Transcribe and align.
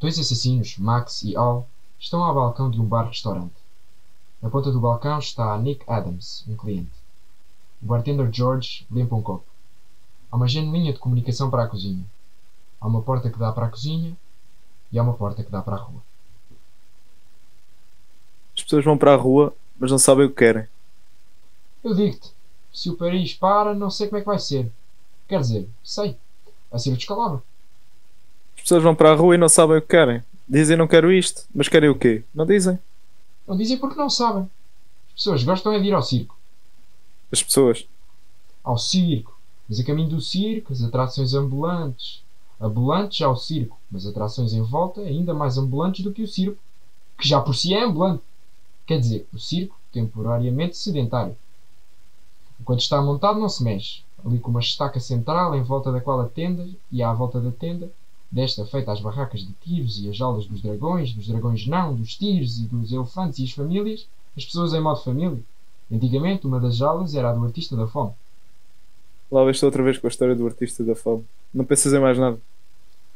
Dois 0.00 0.18
assassinos, 0.18 0.78
Max 0.78 1.22
e 1.24 1.36
Al, 1.36 1.68
estão 1.98 2.22
ao 2.22 2.34
balcão 2.34 2.70
de 2.70 2.80
um 2.80 2.84
bar-restaurante. 2.84 3.54
Na 4.40 4.48
ponta 4.48 4.70
do 4.70 4.80
balcão 4.80 5.18
está 5.18 5.58
Nick 5.58 5.84
Adams, 5.88 6.44
um 6.46 6.56
cliente. 6.56 6.92
O 7.82 7.86
bartender 7.86 8.28
George 8.32 8.86
limpa 8.90 9.16
um 9.16 9.22
copo. 9.22 9.46
Há 10.30 10.36
uma 10.36 10.46
janelinha 10.46 10.92
de 10.92 11.00
comunicação 11.00 11.50
para 11.50 11.64
a 11.64 11.66
cozinha. 11.66 12.04
Há 12.80 12.86
uma 12.86 13.02
porta 13.02 13.28
que 13.28 13.38
dá 13.38 13.50
para 13.50 13.66
a 13.66 13.70
cozinha 13.70 14.16
e 14.92 14.98
há 14.98 15.02
uma 15.02 15.14
porta 15.14 15.42
que 15.42 15.50
dá 15.50 15.62
para 15.62 15.74
a 15.74 15.80
rua. 15.80 16.00
As 18.56 18.62
pessoas 18.62 18.84
vão 18.84 18.96
para 18.96 19.14
a 19.14 19.16
rua, 19.16 19.52
mas 19.78 19.90
não 19.90 19.98
sabem 19.98 20.26
o 20.26 20.28
que 20.28 20.36
querem. 20.36 20.68
Eu 21.82 21.94
digo-te, 21.94 22.32
se 22.72 22.88
o 22.88 22.96
Paris 22.96 23.34
para, 23.34 23.74
não 23.74 23.90
sei 23.90 24.06
como 24.06 24.18
é 24.18 24.20
que 24.20 24.26
vai 24.26 24.38
ser. 24.38 24.70
Quer 25.26 25.40
dizer, 25.40 25.68
sei. 25.82 26.16
Vai 26.70 26.78
ser 26.78 26.92
o 26.92 26.96
descalabro. 26.96 27.42
As 28.68 28.70
pessoas 28.70 28.82
vão 28.82 28.94
para 28.94 29.12
a 29.12 29.14
rua 29.14 29.34
e 29.34 29.38
não 29.38 29.48
sabem 29.48 29.78
o 29.78 29.80
que 29.80 29.88
querem. 29.88 30.22
Dizem 30.46 30.76
não 30.76 30.86
quero 30.86 31.10
isto, 31.10 31.42
mas 31.54 31.70
querem 31.70 31.88
o 31.88 31.98
quê? 31.98 32.22
Não 32.34 32.44
dizem. 32.44 32.78
Não 33.46 33.56
dizem 33.56 33.78
porque 33.78 33.98
não 33.98 34.10
sabem. 34.10 34.42
As 34.42 35.14
pessoas 35.14 35.42
gostam 35.42 35.72
é 35.72 35.78
de 35.78 35.88
ir 35.88 35.94
ao 35.94 36.02
circo. 36.02 36.36
As 37.32 37.42
pessoas. 37.42 37.86
Ao 38.62 38.76
circo. 38.76 39.34
Mas 39.66 39.80
a 39.80 39.84
caminho 39.84 40.10
do 40.10 40.20
circo, 40.20 40.70
as 40.70 40.82
atrações 40.82 41.32
ambulantes. 41.32 42.22
Ambulantes 42.60 43.22
ao 43.22 43.38
circo, 43.38 43.78
mas 43.90 44.04
atrações 44.04 44.52
em 44.52 44.60
volta 44.60 45.00
ainda 45.00 45.32
mais 45.32 45.56
ambulantes 45.56 46.04
do 46.04 46.12
que 46.12 46.22
o 46.22 46.28
circo, 46.28 46.58
que 47.16 47.26
já 47.26 47.40
por 47.40 47.56
si 47.56 47.72
é 47.72 47.82
ambulante. 47.82 48.22
Quer 48.86 49.00
dizer, 49.00 49.26
o 49.32 49.38
circo, 49.38 49.80
temporariamente 49.90 50.76
sedentário. 50.76 51.34
Enquanto 52.60 52.80
está 52.80 53.00
montado, 53.00 53.40
não 53.40 53.48
se 53.48 53.64
mexe. 53.64 54.02
Ali 54.22 54.38
com 54.38 54.50
uma 54.50 54.60
estaca 54.60 55.00
central 55.00 55.54
em 55.54 55.62
volta 55.62 55.90
da 55.90 56.02
qual 56.02 56.20
a 56.20 56.28
tenda, 56.28 56.68
e 56.92 57.02
à 57.02 57.10
volta 57.14 57.40
da 57.40 57.50
tenda, 57.50 57.90
desta 58.30 58.64
feita 58.66 58.92
às 58.92 59.00
barracas 59.00 59.40
de 59.40 59.52
tiros 59.54 59.98
e 60.00 60.08
as 60.08 60.16
jaulas 60.16 60.46
dos 60.46 60.60
dragões, 60.60 61.12
dos 61.12 61.26
dragões 61.26 61.66
não, 61.66 61.94
dos 61.94 62.16
tiros 62.16 62.58
e 62.58 62.66
dos 62.66 62.92
elefantes 62.92 63.38
e 63.38 63.44
as 63.44 63.52
famílias, 63.52 64.06
as 64.36 64.44
pessoas 64.44 64.74
em 64.74 64.80
modo 64.80 65.00
família. 65.00 65.42
Antigamente, 65.90 66.46
uma 66.46 66.60
das 66.60 66.76
jaulas 66.76 67.14
era 67.14 67.30
a 67.30 67.34
do 67.34 67.44
artista 67.44 67.74
da 67.74 67.86
fome. 67.86 68.12
Lá 69.30 69.44
veste 69.44 69.64
outra 69.64 69.82
vez 69.82 69.98
com 69.98 70.06
a 70.06 70.10
história 70.10 70.34
do 70.34 70.46
artista 70.46 70.84
da 70.84 70.94
fome. 70.94 71.24
Não 71.52 71.64
pensas 71.64 71.92
em 71.92 72.00
mais 72.00 72.18
nada. 72.18 72.38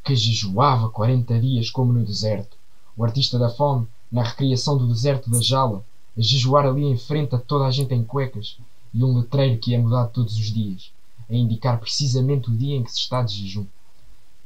Que 0.03 0.15
jejuava 0.15 0.89
40 0.89 1.39
dias 1.39 1.69
como 1.69 1.93
no 1.93 2.03
deserto. 2.03 2.57
O 2.97 3.03
artista 3.03 3.39
da 3.39 3.49
fome, 3.49 3.87
na 4.11 4.23
recriação 4.23 4.77
do 4.77 4.87
deserto 4.87 5.29
da 5.29 5.41
jaula, 5.41 5.83
a 6.17 6.21
jejuar 6.21 6.65
ali 6.65 6.83
em 6.83 6.97
frente 6.97 7.35
a 7.35 7.39
toda 7.39 7.65
a 7.65 7.71
gente 7.71 7.93
em 7.93 8.03
cuecas, 8.03 8.57
e 8.93 9.03
um 9.03 9.17
letreiro 9.17 9.59
que 9.59 9.73
é 9.73 9.77
mudado 9.77 10.11
todos 10.11 10.37
os 10.37 10.53
dias, 10.53 10.91
a 11.27 11.33
indicar 11.33 11.79
precisamente 11.79 12.49
o 12.49 12.55
dia 12.55 12.75
em 12.75 12.83
que 12.83 12.91
se 12.91 12.99
está 12.99 13.23
de 13.23 13.33
jejum. 13.33 13.65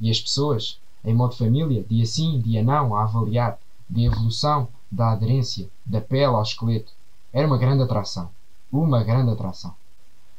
E 0.00 0.10
as 0.10 0.20
pessoas, 0.20 0.78
em 1.04 1.14
modo 1.14 1.36
família, 1.36 1.84
dia 1.88 2.06
sim, 2.06 2.40
dia 2.40 2.62
não, 2.62 2.94
a 2.94 3.02
avaliar, 3.02 3.58
de 3.88 4.04
evolução, 4.04 4.68
da 4.90 5.12
aderência, 5.12 5.68
da 5.84 6.00
pele 6.00 6.24
ao 6.24 6.42
esqueleto. 6.42 6.92
Era 7.32 7.46
uma 7.46 7.58
grande 7.58 7.82
atração. 7.82 8.30
Uma 8.72 9.02
grande 9.02 9.32
atração. 9.32 9.74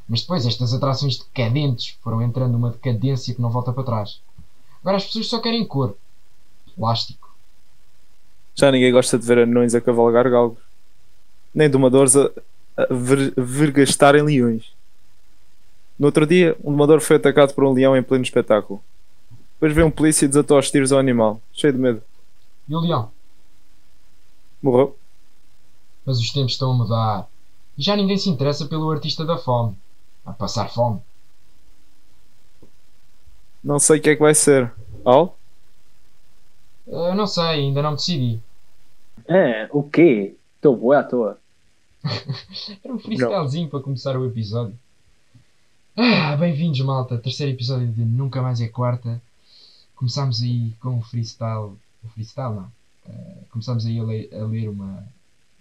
Mas 0.08 0.22
depois 0.22 0.46
estas 0.46 0.74
atrações 0.74 1.18
decadentes 1.18 1.98
foram 2.02 2.22
entrando 2.22 2.54
numa 2.54 2.72
decadência 2.72 3.34
que 3.34 3.42
não 3.42 3.52
volta 3.52 3.72
para 3.72 3.84
trás. 3.84 4.20
Agora 4.82 4.98
as 4.98 5.06
pessoas 5.06 5.28
só 5.28 5.40
querem 5.40 5.66
cor. 5.66 5.96
Plástico. 6.76 7.30
Já 8.56 8.72
ninguém 8.72 8.92
gosta 8.92 9.18
de 9.18 9.26
ver 9.26 9.40
anões 9.40 9.76
a 9.76 9.82
cavalgar 9.82 10.30
galgos. 10.30 10.60
Nem 11.54 11.70
domadores 11.70 12.16
a, 12.16 12.32
a 12.78 12.88
ver, 12.94 13.34
vergastarem 13.38 14.24
leões. 14.24 14.72
No 15.98 16.08
outro 16.08 16.26
dia, 16.26 16.56
um 16.64 16.72
domador 16.72 17.02
foi 17.02 17.18
atacado 17.18 17.54
por 17.54 17.64
um 17.66 17.74
leão 17.74 17.96
em 17.96 18.02
pleno 18.02 18.24
espetáculo. 18.24 18.82
Depois 19.60 19.74
veio 19.74 19.88
um 19.88 19.92
polícia 19.92 20.24
e 20.24 20.28
desatou 20.30 20.56
aos 20.56 20.72
tiros 20.72 20.94
ao 20.94 21.00
animal, 21.00 21.42
cheio 21.52 21.74
de 21.74 21.80
medo. 21.80 22.02
E 22.66 22.74
o 22.74 22.80
leão? 22.80 23.12
Morreu. 24.64 24.98
Mas 26.06 26.18
os 26.18 26.32
tempos 26.32 26.54
estão 26.54 26.72
a 26.72 26.74
mudar. 26.74 27.28
E 27.78 27.84
já 27.84 27.94
ninguém 27.94 28.18
se 28.18 28.30
interessa 28.30 28.66
pelo 28.68 28.90
artista 28.90 29.26
da 29.26 29.38
fome. 29.38 29.76
A 30.26 30.32
passar 30.32 30.70
fome. 30.70 31.02
Não 33.62 33.80
sei 33.80 34.00
o 34.00 34.02
que 34.02 34.12
é 34.12 34.16
que 34.16 34.22
vai 34.22 34.34
ser. 34.34 34.72
Al? 35.04 35.38
Eu 36.88 37.14
não 37.14 37.28
sei, 37.28 37.44
ainda 37.44 37.82
não 37.82 37.96
decidi. 37.96 38.40
É, 39.28 39.68
o 39.74 39.84
quê? 39.84 40.38
Estou 40.56 40.78
boa 40.78 41.00
à 41.00 41.04
toa. 41.04 41.38
Era 42.82 42.94
um 42.94 43.00
freestylezinho 43.00 43.70
para 43.70 43.82
começar 43.82 44.16
o 44.16 44.26
episódio. 44.26 44.80
Ah, 45.98 46.38
bem-vindos, 46.38 46.80
malta. 46.80 47.18
Terceiro 47.18 47.52
episódio 47.52 47.88
de 47.88 48.06
Nunca 48.06 48.42
Mais 48.42 48.62
é 48.62 48.70
Quarta. 48.70 49.22
Começámos 50.00 50.42
aí 50.42 50.74
com 50.80 50.98
o 50.98 51.02
freestyle. 51.02 51.78
O 52.02 52.08
freestyle 52.14 52.56
não. 52.56 52.72
Uh, 53.06 53.46
começámos 53.52 53.86
aí 53.86 54.00
a, 54.00 54.04
ler, 54.04 54.34
a 54.34 54.46
ler 54.46 54.70
uma, 54.70 55.06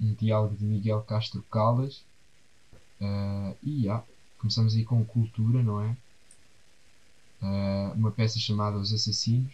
um 0.01 0.15
diálogo 0.15 0.55
de 0.55 0.65
Miguel 0.65 1.03
Castro 1.03 1.43
Caldas. 1.51 2.05
Uh, 3.01 3.57
e 3.65 3.83
yeah, 3.83 4.05
começamos 4.39 4.77
aí 4.77 4.85
com 4.85 5.05
Cultura, 5.05 5.61
não 5.61 5.81
é? 5.81 5.97
Uh, 7.43 7.95
uma 7.95 8.13
peça 8.13 8.39
chamada 8.39 8.79
Os 8.79 8.93
Assassinos. 8.93 9.53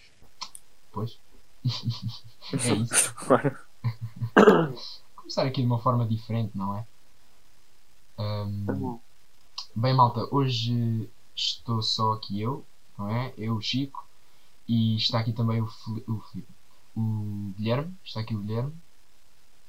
Pois. 0.92 1.18
é 1.64 2.74
isso. 2.74 3.14
Começar 5.16 5.46
aqui 5.46 5.62
de 5.62 5.66
uma 5.66 5.80
forma 5.80 6.06
diferente, 6.06 6.50
não 6.54 6.76
é? 6.76 6.86
Um, 8.18 9.00
bem, 9.74 9.94
malta, 9.94 10.28
hoje 10.30 11.08
estou 11.34 11.82
só 11.82 12.12
aqui 12.12 12.42
eu, 12.42 12.66
não 12.98 13.08
é? 13.08 13.32
Eu, 13.38 13.58
Chico, 13.62 14.03
e 14.68 14.96
está 14.96 15.20
aqui 15.20 15.32
também 15.32 15.60
o, 15.60 15.68
o, 16.08 16.22
o 16.96 17.52
Guilherme. 17.56 17.94
Está 18.04 18.20
aqui 18.20 18.34
o 18.34 18.40
Guilherme. 18.40 18.72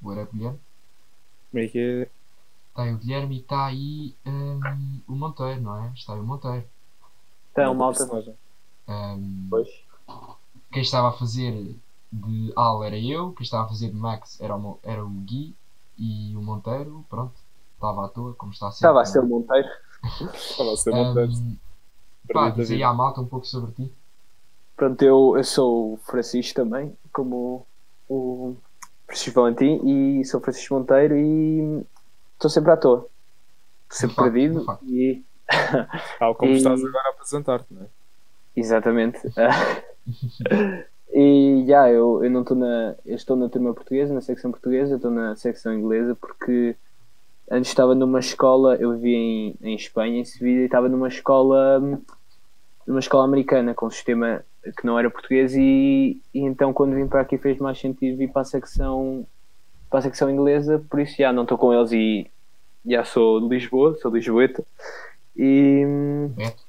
What 0.02 0.20
up, 0.20 0.32
Guilherme? 0.36 0.60
Como 1.50 1.64
é 1.64 1.68
que 1.68 1.78
é? 1.78 2.10
Está 2.70 2.82
aí 2.82 2.94
o 2.94 2.98
Guilherme 2.98 3.36
e 3.36 3.40
está 3.40 3.66
aí 3.66 4.14
um, 4.26 5.00
o 5.08 5.12
Monteiro, 5.14 5.60
não 5.62 5.84
é? 5.84 5.92
Está 5.94 6.14
aí 6.14 6.20
o 6.20 6.24
Monteiro. 6.24 6.66
Então, 7.52 7.74
malta. 7.74 8.04
Um, 8.88 9.46
Pois. 9.48 9.68
quem 10.70 10.82
estava 10.82 11.08
a 11.08 11.12
fazer 11.12 11.74
de 12.12 12.52
Al 12.54 12.84
era 12.84 12.98
eu, 12.98 13.32
quem 13.32 13.44
estava 13.44 13.64
a 13.64 13.68
fazer 13.68 13.90
de 13.90 13.96
Max 13.96 14.40
era 14.40 14.56
o, 14.56 14.78
era 14.82 15.04
o 15.04 15.08
Gui 15.08 15.56
e 15.98 16.36
o 16.36 16.42
Monteiro, 16.42 17.04
pronto, 17.08 17.34
estava 17.74 18.04
à 18.04 18.08
toa, 18.08 18.34
como 18.34 18.52
está 18.52 18.68
a 18.68 18.70
ser. 18.70 18.76
Estava 18.76 19.00
a 19.00 19.04
ser 19.04 19.20
o 19.20 19.26
Monteiro. 19.26 19.68
Estava 20.34 20.72
a 20.72 20.76
ser 20.76 20.90
bom 20.92 21.14
teste. 21.14 21.40
Um, 21.40 21.56
pá, 22.32 22.50
diz 22.50 22.70
aí 22.70 22.82
à 22.82 22.92
malta 22.92 23.20
um 23.20 23.26
pouco 23.26 23.46
sobre 23.46 23.72
ti. 23.72 23.92
Pronto, 24.76 25.02
eu, 25.02 25.34
eu 25.36 25.44
sou 25.44 25.94
o 25.94 25.96
Francisco 25.98 26.54
também, 26.54 26.94
como 27.12 27.66
o 28.08 28.54
Francisco 29.06 29.40
Valentim, 29.40 29.80
e 30.20 30.24
sou 30.24 30.40
Francisco 30.40 30.74
Monteiro 30.74 31.16
e 31.16 31.82
estou 32.34 32.50
sempre 32.50 32.72
à 32.72 32.76
toa. 32.76 33.08
Estou 33.84 33.98
sempre 33.98 34.16
facto, 34.16 34.32
perdido 34.32 34.66
e. 34.82 35.24
Tal 36.18 36.34
como 36.34 36.52
E- 36.52 36.56
estás 36.56 36.84
agora 36.84 37.08
a 37.08 37.10
apresentar-te, 37.12 37.72
não 37.72 37.82
é? 37.84 37.86
Exatamente. 38.54 39.20
e 41.12 41.64
já, 41.66 41.90
eu, 41.90 42.22
eu 42.24 42.30
não 42.30 42.42
estou 42.42 42.56
na. 42.56 42.96
Eu 43.04 43.16
estou 43.16 43.36
na 43.36 43.48
turma 43.48 43.74
portuguesa, 43.74 44.12
na 44.14 44.20
secção 44.20 44.50
portuguesa, 44.50 44.96
estou 44.96 45.10
na 45.10 45.36
secção 45.36 45.72
inglesa 45.72 46.14
porque 46.14 46.76
antes 47.50 47.70
estava 47.70 47.94
numa 47.94 48.20
escola, 48.20 48.76
eu 48.76 48.96
vi 48.98 49.14
em, 49.14 49.56
em 49.62 49.74
Espanha, 49.76 50.20
em 50.20 50.24
Sevilha, 50.24 50.62
e 50.62 50.64
estava 50.66 50.88
numa 50.88 51.08
escola 51.08 51.80
numa 52.86 53.00
escola 53.00 53.24
americana 53.24 53.74
com 53.74 53.86
um 53.86 53.90
sistema 53.90 54.44
que 54.72 54.86
não 54.86 54.98
era 54.98 55.10
português 55.10 55.54
e, 55.54 56.20
e 56.34 56.40
então 56.40 56.72
quando 56.72 56.94
vim 56.94 57.06
para 57.06 57.20
aqui 57.20 57.38
fez 57.38 57.58
mais 57.58 57.78
sentido 57.78 58.18
vir 58.18 58.30
para 58.30 58.42
a 58.42 58.44
secção 58.44 59.26
para 59.88 60.00
a 60.00 60.02
secção 60.02 60.28
inglesa, 60.28 60.84
por 60.90 61.00
isso 61.00 61.16
já 61.16 61.32
não 61.32 61.44
estou 61.44 61.56
com 61.56 61.72
eles 61.72 61.92
e 61.92 62.30
já 62.84 63.04
sou 63.04 63.40
de 63.40 63.48
Lisboa, 63.48 63.96
sou 64.00 64.12
lisboeta 64.12 64.64
e 65.36 65.84
Beto? 66.30 66.64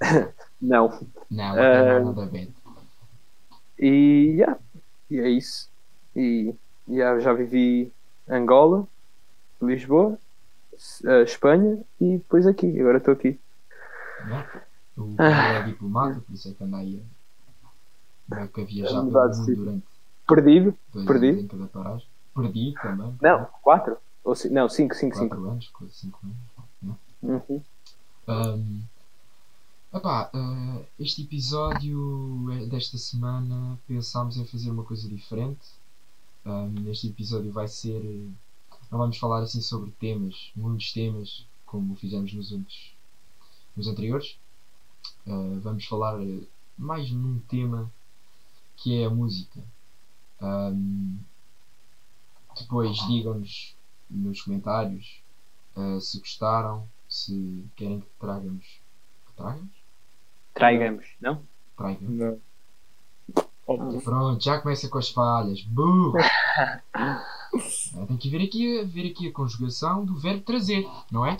não, 0.60 0.88
Não, 1.30 1.56
não 1.56 1.58
é 1.58 2.00
nada 2.00 2.26
Beto. 2.26 2.52
E, 3.78 4.36
yeah, 4.38 4.58
e 5.10 5.18
é 5.18 5.28
isso. 5.28 5.68
E 6.14 6.54
yeah, 6.88 7.18
já 7.20 7.32
vivi 7.32 7.92
Angola, 8.28 8.86
Lisboa, 9.60 10.18
eh, 11.04 11.22
Espanha 11.22 11.78
e 12.00 12.18
depois 12.18 12.46
aqui. 12.46 12.78
Agora 12.80 12.98
estou 12.98 13.14
aqui. 13.14 13.38
Não? 14.26 14.44
O 14.96 15.14
Ah. 15.18 15.54
é 15.54 15.62
diplomata, 15.64 16.20
por 16.20 16.34
isso 16.34 16.48
é 16.48 16.52
que 16.52 16.62
anda 16.64 16.76
aí 16.78 17.02
a, 18.30 18.46
viajar 18.64 19.02
pelo 19.02 19.12
mundo 19.12 19.56
durante 19.56 19.86
Perdido? 20.26 20.78
dois 20.92 21.06
Perdido? 21.06 21.32
anos 21.38 21.44
em 21.44 21.48
cada 21.48 21.66
paragem. 21.66 22.06
Perdido 22.34 22.80
também. 22.80 23.16
Não, 23.20 23.44
quatro? 23.62 23.96
Ou 24.24 24.34
não, 24.50 24.68
cinco, 24.68 24.94
cinco, 24.94 25.16
cinco. 25.16 25.28
Quatro 25.36 25.50
anos, 25.50 25.68
quase 25.68 25.92
cinco 25.94 26.18
anos. 26.24 26.36
Não? 26.82 26.98
Uhum. 27.22 27.62
Um, 28.26 28.82
epá, 29.92 30.30
uh, 30.34 30.84
este 30.98 31.22
episódio 31.22 32.46
eh, 32.52 32.66
desta 32.66 32.96
semana 32.96 33.78
pensámos 33.86 34.36
em 34.38 34.46
fazer 34.46 34.70
uma 34.70 34.84
coisa 34.84 35.06
diferente. 35.08 35.60
Um, 36.46 36.90
este 36.90 37.08
episódio 37.08 37.52
vai 37.52 37.68
ser. 37.68 38.02
Não 38.90 38.98
vamos 38.98 39.18
falar 39.18 39.40
assim 39.40 39.60
sobre 39.60 39.90
temas, 39.92 40.50
muitos 40.56 40.92
temas, 40.92 41.46
como 41.66 41.94
fizemos 41.96 42.32
nos, 42.32 42.52
outros, 42.52 42.94
nos 43.76 43.86
anteriores. 43.88 44.38
Uh, 45.26 45.58
vamos 45.60 45.86
falar 45.86 46.20
eh, 46.20 46.42
mais 46.76 47.10
num 47.10 47.38
tema 47.40 47.90
que 48.76 49.00
é 49.00 49.06
a 49.06 49.10
música. 49.10 49.60
Ahm, 50.40 51.18
depois 52.56 52.96
digam-nos 53.06 53.74
nos 54.10 54.42
comentários 54.42 55.24
ah, 55.76 55.98
se 56.00 56.18
gostaram, 56.20 56.88
se 57.08 57.64
querem 57.76 58.00
que 58.00 58.06
tragamos. 58.20 58.64
Que 59.26 59.32
tragamos? 59.36 59.72
Traigamos, 60.54 61.06
não? 61.20 61.42
Traigamos. 61.76 62.16
Não. 62.16 62.40
Óbvio. 63.66 64.00
Pronto, 64.02 64.44
já 64.44 64.60
começa 64.60 64.88
com 64.88 64.98
as 64.98 65.08
falhas. 65.08 65.62
Burro! 65.62 66.18
Ah, 66.92 67.24
Tem 68.08 68.16
que 68.16 68.28
ver 68.28 68.44
aqui, 68.44 68.84
ver 68.84 69.10
aqui 69.10 69.28
a 69.28 69.32
conjugação 69.32 70.04
do 70.04 70.16
verbo 70.16 70.42
trazer, 70.42 70.86
não 71.10 71.24
é? 71.24 71.38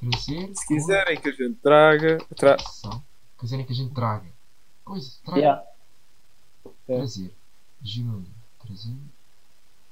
Trazer. 0.00 0.54
Se 0.54 0.66
quiserem 0.66 1.20
que 1.20 1.28
a 1.28 1.32
gente 1.32 1.54
traga. 1.56 2.18
Tra... 2.36 2.56
Trazer. 2.56 3.02
Quiserem 3.38 3.66
que 3.66 3.72
a 3.72 3.76
gente 3.76 3.94
traga. 3.94 4.30
Pois, 4.84 5.18
traga. 5.18 5.38
Yeah. 5.40 5.64
É. 6.88 6.96
Trazer. 6.96 7.34
Gerúndio. 7.82 8.32
Trazer. 8.60 8.96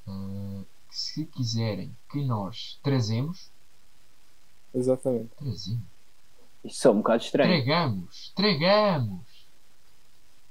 Ah, 0.07 0.63
se 0.91 1.27
quiserem 1.27 1.97
que 2.09 2.25
nós 2.25 2.79
trazemos, 2.83 3.51
Exatamente. 4.73 5.35
trazemos. 5.37 5.83
Isso 6.65 6.89
é 6.89 6.91
um 6.91 6.99
bocado 6.99 7.23
estranho. 7.23 7.65
Tragamos. 7.65 8.33
Tragamos. 8.35 9.47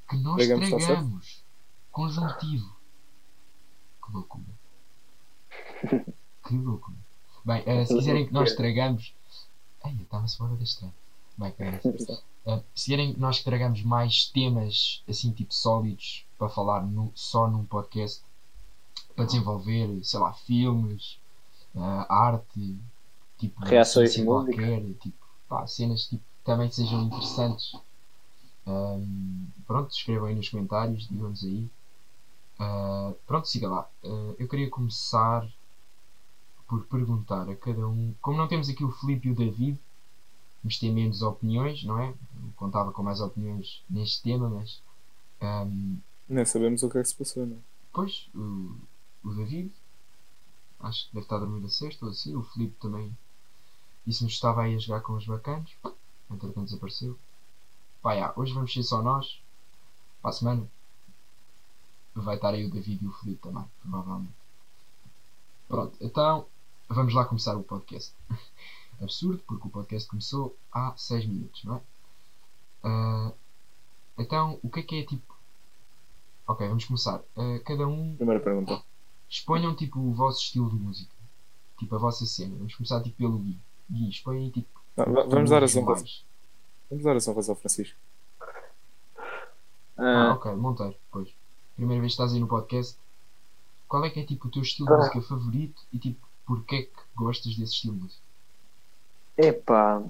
Que 0.09 0.17
nós 0.17 0.35
Tragamos, 0.35 0.69
tragamos. 0.69 1.43
Conjuntivo. 1.91 2.75
Que 4.05 4.11
loucura. 4.11 4.45
que 6.47 6.57
loucura. 6.57 6.97
Bem, 7.43 7.63
ah, 7.65 7.85
se 7.85 7.95
quiserem 7.95 8.27
que 8.27 8.33
nós 8.33 8.53
tragamos. 8.53 9.14
Ai, 9.85 9.95
eu 9.99 10.03
estava-se 10.03 10.35
fora 10.35 10.55
deste 10.55 10.73
estranho. 10.73 10.93
Bem. 11.37 11.53
Uh, 12.45 12.63
se 12.73 12.87
querem 12.89 13.13
que 13.13 13.19
nós 13.19 13.43
tragamos 13.43 13.83
mais 13.83 14.25
temas 14.25 15.03
assim 15.07 15.31
tipo 15.31 15.53
sólidos 15.53 16.25
para 16.39 16.49
falar 16.49 16.83
no- 16.83 17.11
só 17.13 17.47
num 17.47 17.63
podcast 17.65 18.23
para 19.15 19.25
desenvolver, 19.25 20.03
sei 20.03 20.19
lá, 20.19 20.33
filmes, 20.33 21.19
uh, 21.75 22.05
arte, 22.09 22.75
tipo 23.37 23.63
Reações 23.63 24.17
música. 24.17 24.55
qualquer, 24.55 24.93
tipo, 24.95 25.17
pá, 25.47 25.67
cenas 25.67 26.07
tipo, 26.07 26.23
também 26.43 26.67
que 26.67 26.75
sejam 26.75 27.03
interessantes. 27.03 27.73
Um, 28.65 29.47
pronto, 29.67 29.91
escrevam 29.91 30.27
aí 30.27 30.35
nos 30.35 30.49
comentários, 30.49 31.07
digam-nos 31.07 31.43
aí. 31.43 31.69
Uh, 32.59 33.13
pronto, 33.27 33.47
siga 33.47 33.69
lá. 33.69 33.89
Eu 34.39 34.47
queria 34.47 34.69
começar 34.69 35.47
por 36.67 36.85
perguntar 36.85 37.49
a 37.49 37.55
cada 37.55 37.87
um, 37.87 38.13
como 38.21 38.37
não 38.37 38.47
temos 38.47 38.69
aqui 38.69 38.83
o 38.83 38.91
Filipe 38.91 39.27
e 39.27 39.31
o 39.31 39.35
David, 39.35 39.79
vamos 40.63 40.79
ter 40.79 40.91
menos 40.91 41.21
opiniões, 41.21 41.83
não 41.83 41.99
é? 41.99 42.09
Eu 42.09 42.53
contava 42.55 42.91
com 42.91 43.03
mais 43.03 43.21
opiniões 43.21 43.83
neste 43.89 44.23
tema, 44.23 44.49
mas 44.49 44.81
um, 45.41 45.97
Nem 46.27 46.45
sabemos 46.45 46.81
o 46.83 46.89
que 46.89 46.97
é 46.97 47.01
que 47.01 47.09
se 47.09 47.15
passou, 47.15 47.45
não 47.45 47.57
é? 47.57 47.59
Pois, 47.93 48.27
o, 48.33 48.75
o 49.23 49.33
David, 49.33 49.71
acho 50.79 51.07
que 51.07 51.13
deve 51.13 51.25
estar 51.25 51.37
a 51.37 51.39
dormir 51.39 51.65
a 51.65 51.69
sexta 51.69 52.05
ou 52.05 52.11
assim. 52.11 52.35
O 52.35 52.43
Filipe 52.43 52.75
também 52.79 53.15
disse-nos 54.05 54.33
que 54.33 54.37
estava 54.37 54.63
aí 54.63 54.75
a 54.75 54.79
jogar 54.79 55.01
com 55.01 55.13
os 55.13 55.25
bacanos. 55.25 55.71
Entretanto 56.29 56.65
desapareceu. 56.65 57.17
Pá, 58.01 58.15
já, 58.15 58.33
hoje 58.35 58.53
vamos 58.53 58.73
ser 58.73 58.83
só 58.83 59.01
nós. 59.01 59.39
Para 60.21 60.31
a 60.31 60.33
semana 60.33 60.67
vai 62.15 62.35
estar 62.35 62.49
aí 62.49 62.65
o 62.65 62.71
David 62.71 63.03
e 63.03 63.07
o 63.07 63.11
Filipe 63.11 63.41
também, 63.41 63.65
provavelmente. 63.81 64.33
Pronto, 65.67 65.97
então 66.01 66.47
vamos 66.89 67.13
lá 67.13 67.25
começar 67.25 67.55
o 67.55 67.63
podcast. 67.63 68.13
Absurdo, 69.01 69.43
porque 69.45 69.67
o 69.67 69.71
podcast 69.71 70.07
começou 70.09 70.55
há 70.71 70.93
6 70.95 71.25
minutos, 71.25 71.63
não 71.65 71.75
é? 71.75 71.81
Ah, 72.83 73.31
então, 74.17 74.59
o 74.63 74.69
que 74.69 74.79
é 74.79 74.83
que 74.83 74.99
é 74.99 75.03
tipo. 75.05 75.35
Ok, 76.47 76.65
vamos 76.67 76.85
começar. 76.85 77.21
Ah, 77.35 77.59
cada 77.65 77.87
um 77.87 78.15
Primeira 78.15 78.41
pergunta. 78.41 78.81
exponham 79.29 79.75
tipo 79.75 79.99
o 79.99 80.13
vosso 80.13 80.41
estilo 80.41 80.69
de 80.69 80.75
música. 80.77 81.11
Tipo 81.77 81.95
a 81.95 81.99
vossa 81.99 82.25
cena. 82.25 82.55
Vamos 82.55 82.75
começar 82.75 83.01
tipo 83.03 83.17
pelo 83.17 83.37
Gui. 83.39 83.57
Gui, 83.91 84.09
expõe 84.09 84.37
aí 84.45 84.51
tipo. 84.51 84.81
Não, 84.95 85.05
tu 85.05 85.29
vamos 85.29 85.49
dar 85.49 85.57
honras. 85.57 85.75
mais. 85.75 86.23
Vamos 86.89 87.03
dar 87.03 87.15
as 87.17 87.27
honras 87.27 87.49
ao 87.49 87.55
Francisco. 87.55 87.97
Ah, 89.97 90.29
Ah, 90.29 90.33
ok, 90.33 90.51
Monteiro, 90.55 90.95
pois. 91.11 91.29
Primeira 91.75 91.99
vez 92.01 92.13
que 92.13 92.21
estás 92.21 92.33
aí 92.33 92.39
no 92.39 92.47
podcast. 92.47 92.97
Qual 93.87 94.03
é 94.05 94.09
que 94.09 94.19
é 94.19 94.25
tipo 94.25 94.47
o 94.47 94.51
teu 94.51 94.61
estilo 94.61 94.87
Ah. 94.89 94.93
de 94.93 94.97
música 94.99 95.21
favorito 95.21 95.81
e 95.91 95.99
tipo 95.99 96.24
porquê 96.45 96.83
que 96.83 97.01
gostas 97.15 97.55
desse 97.55 97.73
estilo 97.73 97.95
de 97.95 98.03
música? 98.03 98.25
epá, 99.37 100.01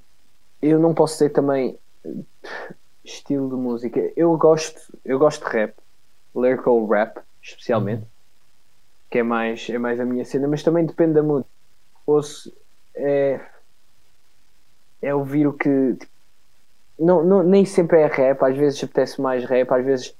eu 0.61 0.79
não 0.79 0.93
posso 0.93 1.13
dizer 1.15 1.29
também 1.31 1.77
eh, 2.03 2.09
estilo 3.03 3.49
de 3.49 3.55
música. 3.55 4.11
Eu 4.15 4.37
gosto, 4.37 4.79
eu 5.03 5.19
gosto 5.19 5.45
de 5.45 5.51
rap, 5.51 5.75
lyrical 6.35 6.85
rap, 6.87 7.19
especialmente, 7.41 8.05
que 9.09 9.19
é 9.19 9.23
mais, 9.23 9.69
é 9.69 9.77
mais 9.77 9.99
a 9.99 10.05
minha 10.05 10.25
cena, 10.25 10.47
mas 10.47 10.63
também 10.63 10.85
depende 10.85 11.13
da 11.13 11.23
música. 11.23 11.49
Ouço, 12.05 12.55
é, 12.95 13.39
é 15.01 15.13
ouvir 15.13 15.47
o 15.47 15.53
que 15.53 15.95
tipo, 15.95 16.11
não, 16.97 17.23
não, 17.23 17.43
nem 17.43 17.65
sempre 17.65 17.99
é 17.99 18.07
rap, 18.07 18.41
às 18.43 18.55
vezes 18.57 18.83
apetece 18.83 19.21
mais 19.21 19.43
rap, 19.45 19.71
às 19.71 19.83
vezes, 19.83 20.15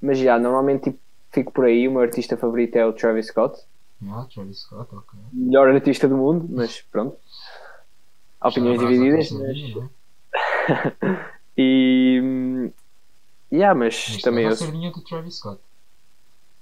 mas 0.00 0.18
já, 0.18 0.38
normalmente 0.38 0.90
tipo, 0.90 0.98
fico 1.30 1.52
por 1.52 1.64
aí. 1.64 1.88
O 1.88 1.92
meu 1.92 2.02
artista 2.02 2.36
favorito 2.36 2.76
é 2.76 2.84
o 2.84 2.92
Travis 2.92 3.28
Scott, 3.28 3.58
Ah, 4.06 4.26
Travis 4.32 4.60
Scott, 4.60 4.94
ok. 4.94 5.18
melhor 5.32 5.68
artista 5.68 6.06
do 6.08 6.16
mundo, 6.16 6.46
mas 6.50 6.82
pronto. 6.82 7.16
Há 8.40 8.48
opiniões 8.48 8.78
divididas, 8.78 9.30
mas 9.32 9.42
sardinha, 9.46 9.74
não 9.74 9.82
é? 9.84 11.28
E. 11.56 12.70
Yeah, 13.50 13.74
mas 13.78 14.08
Mas 14.12 14.22
também 14.22 14.44
eu. 14.44 14.52
a 14.52 14.56
sardinha 14.56 14.92
do 14.92 15.00
Travis 15.02 15.36
Scott. 15.36 15.60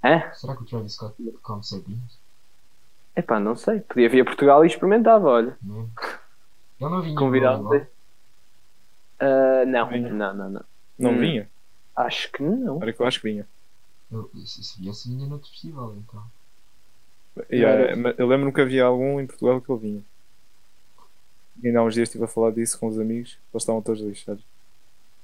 Hã? 0.02 0.32
Será 0.32 0.56
que 0.56 0.62
o 0.62 0.66
Travis 0.66 0.94
Scott 0.94 1.14
come 1.42 1.62
sardinhas? 1.64 2.18
Epá, 3.14 3.38
não 3.40 3.56
sei. 3.56 3.80
Podia 3.80 4.08
vir 4.08 4.20
a 4.22 4.24
Portugal 4.24 4.64
e 4.64 4.68
experimentava, 4.68 5.28
olha. 5.28 5.56
Não 5.62 5.80
é? 5.82 5.86
Ele 6.80 6.90
não 6.90 7.02
vinha 7.02 7.16
Convidado. 7.16 7.86
Ah, 9.18 9.64
não, 9.66 9.88
Vinha. 9.88 10.12
não, 10.12 10.34
não, 10.34 10.50
não. 10.50 10.64
Não 10.98 11.10
Hum. 11.12 11.18
vinha? 11.18 11.50
Acho 11.94 12.30
que 12.32 12.42
não. 12.42 12.80
Era 12.82 12.92
que 12.92 13.00
eu 13.02 13.06
acho 13.06 13.20
que 13.20 13.28
vinha. 13.30 13.46
Eu- 14.10 14.30
Se 14.46 14.62
se 14.62 14.80
viesse 14.80 15.08
vinha 15.08 15.26
noutro 15.26 15.50
festival 15.50 15.94
então. 15.96 16.22
E, 17.50 17.62
era- 17.62 17.92
ah, 17.92 17.96
mas 17.96 18.18
eu 18.18 18.26
lembro 18.26 18.52
que 18.52 18.60
havia 18.60 18.84
algum 18.84 19.20
em 19.20 19.26
Portugal 19.26 19.60
que 19.60 19.70
ele 19.70 19.80
vinha. 19.80 20.02
E 21.62 21.68
ainda 21.68 21.80
há 21.80 21.84
uns 21.84 21.94
dias 21.94 22.08
estive 22.08 22.24
a 22.24 22.28
falar 22.28 22.50
disso 22.52 22.78
com 22.78 22.86
os 22.86 22.98
amigos. 22.98 23.38
Eles 23.52 23.62
estavam 23.62 23.82
todos 23.82 24.00
lixados. 24.00 24.42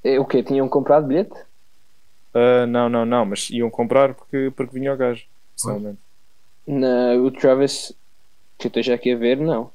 É, 0.05 0.19
O 0.19 0.25
quê? 0.25 0.43
Tinham 0.43 0.69
comprado 0.69 1.07
bilhete? 1.07 1.35
Ah, 2.35 2.67
não, 2.67 2.89
não, 2.89 3.05
não. 3.05 3.27
Mas 3.27 3.51
iam 3.51 3.71
comprar 3.71 4.15
porque, 4.15 4.53
porque 4.57 4.75
vinha 4.79 4.93
o 4.93 4.97
gajo. 4.97 5.25
Pessoalmente. 5.55 5.99
Na, 6.67 7.15
o 7.17 7.31
Travis, 7.31 7.93
que 8.59 8.67
eu 8.67 8.69
esteja 8.69 8.95
aqui 8.95 9.13
a 9.13 9.17
ver, 9.17 9.37
não. 9.37 9.71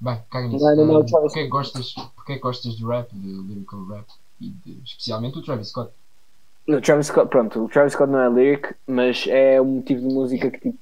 Bem, 0.00 0.20
caga 0.30 0.48
nisso. 0.48 0.64
Não, 0.64 0.76
não, 0.76 0.86
não, 0.86 1.00
Ah, 1.00 1.04
Travis- 1.04 1.32
Porquê 1.32 1.44
que 1.44 1.48
gostas, 1.48 1.92
porquê 2.14 2.34
que 2.34 2.40
gostas 2.40 2.76
de 2.76 2.84
rap, 2.84 3.08
de 3.12 3.28
lyrical 3.28 3.84
rap? 3.86 4.06
E 4.40 4.50
de, 4.50 4.80
especialmente 4.84 5.38
o 5.38 5.42
Travis 5.42 5.68
Scott. 5.68 5.92
O 6.68 6.80
Travis 6.80 7.06
Scott, 7.06 7.28
pronto, 7.30 7.64
o 7.64 7.68
Travis 7.68 7.94
Scott 7.94 8.10
não 8.12 8.20
é 8.20 8.28
lyric, 8.28 8.74
mas 8.86 9.26
é 9.26 9.60
um 9.60 9.80
tipo 9.80 10.00
de 10.00 10.14
música 10.14 10.50
que 10.50 10.58
tipo, 10.60 10.78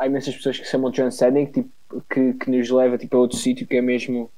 há 0.00 0.06
imensas 0.06 0.34
pessoas 0.34 0.58
que 0.58 0.64
se 0.64 0.70
chamam 0.70 0.90
transcending, 0.90 1.46
tipo, 1.46 1.70
que, 2.08 2.32
que 2.34 2.50
nos 2.50 2.70
leva 2.70 2.96
tipo, 2.96 3.16
a 3.16 3.20
outro 3.20 3.36
sítio 3.36 3.66
que 3.66 3.76
é 3.76 3.82
mesmo 3.82 4.30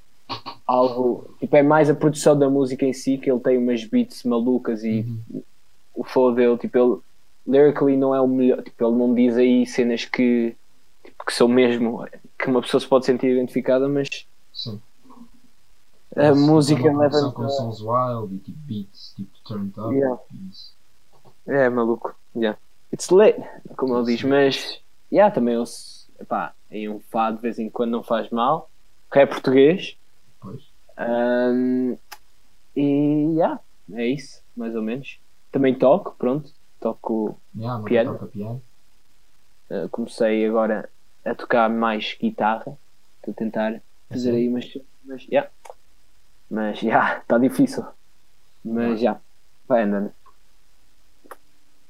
algo. 0.66 1.34
Tipo, 1.38 1.56
é 1.56 1.62
mais 1.62 1.88
a 1.88 1.94
produção 1.94 2.36
da 2.38 2.50
música 2.50 2.84
em 2.84 2.92
si, 2.92 3.16
que 3.16 3.30
ele 3.30 3.40
tem 3.40 3.56
umas 3.58 3.84
beats 3.84 4.24
malucas 4.24 4.82
e 4.82 5.00
Uhum. 5.32 5.42
o 5.94 6.04
flow 6.04 6.34
dele, 6.34 6.58
tipo, 6.58 6.76
ele 6.78 7.00
lyrically 7.46 7.96
não 7.96 8.14
é 8.14 8.20
o 8.20 8.26
melhor, 8.26 8.62
tipo, 8.62 8.84
ele 8.84 8.96
não 8.96 9.14
diz 9.14 9.36
aí 9.36 9.64
cenas 9.66 10.04
que, 10.04 10.56
tipo, 11.04 11.24
que 11.24 11.32
são 11.32 11.46
mesmo 11.46 12.04
que 12.38 12.48
uma 12.48 12.60
pessoa 12.60 12.80
se 12.80 12.88
pode 12.88 13.06
sentir 13.06 13.28
identificada, 13.28 13.88
mas 13.88 14.26
Sim. 14.52 14.80
a 16.16 16.30
Isso, 16.32 16.40
música 16.40 16.82
produção 16.82 17.20
leva 17.20 17.32
com 17.32 17.48
sons 17.48 17.80
wild 17.80 18.34
e 18.34 18.38
tipo 18.38 18.58
beats, 18.64 19.12
tipo 19.14 19.30
turned 19.44 19.72
up. 19.78 19.94
Yeah. 19.94 20.18
É 21.46 21.68
maluco. 21.68 22.14
Yeah. 22.34 22.58
It's 22.92 23.10
lit, 23.10 23.36
como 23.76 23.96
ele 23.96 24.06
diz, 24.06 24.22
mas 24.24 24.80
yeah, 25.12 25.32
também 25.34 25.54
eu 25.54 25.64
epá, 26.20 26.54
em 26.70 26.88
um 26.88 27.00
fado 27.00 27.36
de 27.36 27.42
vez 27.42 27.58
em 27.58 27.68
quando 27.70 27.90
não 27.90 28.02
faz 28.02 28.30
mal. 28.30 28.70
Rap 29.12 29.30
português. 29.30 29.96
Pois. 30.40 30.62
Ahm, 30.96 31.96
e 32.76 33.34
yeah, 33.36 33.60
é 33.92 34.06
isso, 34.06 34.42
mais 34.56 34.74
ou 34.74 34.82
menos. 34.82 35.18
Também 35.50 35.74
toco, 35.74 36.14
pronto. 36.18 36.50
Toco, 36.80 37.38
Yeah, 37.56 37.82
Piano. 37.84 38.12
toca 38.14 38.26
piano. 38.26 38.62
uh, 39.70 39.88
comecei 39.90 40.46
agora 40.46 40.88
a 41.24 41.34
tocar 41.34 41.68
mais 41.70 42.16
guitarra. 42.18 42.76
Estou 43.18 43.32
a 43.32 43.34
tentar 43.34 43.80
fazer 44.08 44.30
Assim. 44.30 44.38
aí 44.38 44.48
umas. 44.48 44.78
Mas 45.04 45.24
yeah. 45.26 45.50
Mas 46.50 46.78
já, 46.80 47.18
está 47.18 47.38
difícil. 47.38 47.84
Mas 48.64 49.00
já, 49.00 49.20
vai 49.68 49.82
andando. 49.82 50.12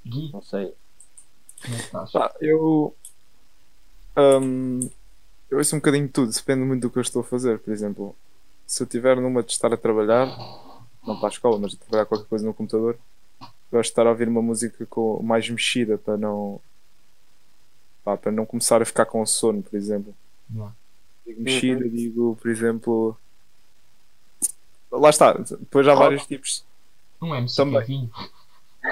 Gui, 0.05 0.31
Não 0.33 0.43
sei. 0.43 0.75
como 1.62 1.75
é 1.75 1.79
que 1.79 1.85
estás? 1.85 2.11
Pá, 2.12 2.35
eu. 2.41 2.95
Hum, 4.16 4.81
eu 5.50 5.59
ouço 5.59 5.76
um 5.76 5.78
bocadinho 5.78 6.07
de 6.07 6.12
tudo, 6.12 6.33
depende 6.33 6.64
muito 6.64 6.83
do 6.83 6.90
que 6.90 6.99
eu 6.99 7.02
estou 7.02 7.21
a 7.21 7.25
fazer. 7.25 7.59
Por 7.59 7.73
exemplo, 7.73 8.16
se 8.66 8.83
eu 8.83 8.87
estiver 8.87 9.16
numa 9.16 9.42
de 9.42 9.52
estar 9.52 9.73
a 9.73 9.76
trabalhar, 9.76 10.26
não 11.07 11.19
para 11.19 11.28
a 11.28 11.31
escola, 11.31 11.59
mas 11.59 11.75
a 11.75 11.76
trabalhar 11.76 12.07
qualquer 12.07 12.26
coisa 12.26 12.47
no 12.47 12.54
computador, 12.54 12.99
gosto 13.71 13.88
de 13.88 13.88
estar 13.88 14.07
a 14.07 14.11
ouvir 14.11 14.28
uma 14.28 14.42
música 14.42 14.87
com, 14.87 15.23
mais 15.23 15.49
mexida 15.49 15.99
para 15.99 16.16
não. 16.16 16.61
pá, 18.04 18.16
para 18.16 18.33
não 18.33 18.47
começar 18.47 18.81
a 18.81 18.85
ficar 18.85 19.07
com 19.07 19.25
sono, 19.26 19.62
por 19.62 19.76
exemplo. 19.76 20.14
Yeah. 20.50 20.75
Digo 21.26 21.42
mexida, 21.42 21.88
digo, 21.88 22.38
por 22.40 22.50
exemplo. 22.50 23.16
Lá 24.90 25.11
está, 25.11 25.33
depois 25.33 25.87
há 25.88 25.95
vários 25.95 26.26
tipos. 26.26 26.64
Um 27.21 27.35
MC 27.35 27.57
Também. 27.57 27.81
Kevinho. 27.81 28.11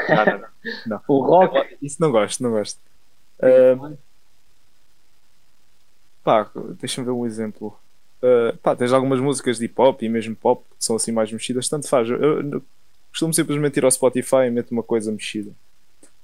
Não, 0.08 0.24
não, 0.24 0.48
não. 0.86 1.00
O 1.08 1.20
rock. 1.20 1.76
Isso 1.82 1.96
não 2.00 2.10
gosto, 2.10 2.42
não 2.42 2.50
gosto. 2.52 2.78
Ah, 3.42 3.92
pá, 6.22 6.50
deixa-me 6.78 7.04
ver 7.04 7.12
um 7.12 7.26
exemplo. 7.26 7.76
Ah, 8.22 8.54
pá, 8.62 8.76
tens 8.76 8.92
algumas 8.92 9.20
músicas 9.20 9.58
de 9.58 9.64
hip 9.64 9.74
hop 9.80 10.02
e 10.02 10.08
mesmo 10.08 10.36
pop 10.36 10.64
que 10.78 10.84
são 10.84 10.96
assim 10.96 11.12
mais 11.12 11.32
mexidas, 11.32 11.68
tanto 11.68 11.88
faz. 11.88 12.08
Eu, 12.08 12.42
eu 12.42 12.62
costumo 13.10 13.32
simplesmente 13.34 13.76
ir 13.76 13.84
ao 13.84 13.90
Spotify 13.90 14.46
e 14.46 14.50
meto 14.50 14.70
uma 14.70 14.82
coisa 14.82 15.10
mexida. 15.10 15.52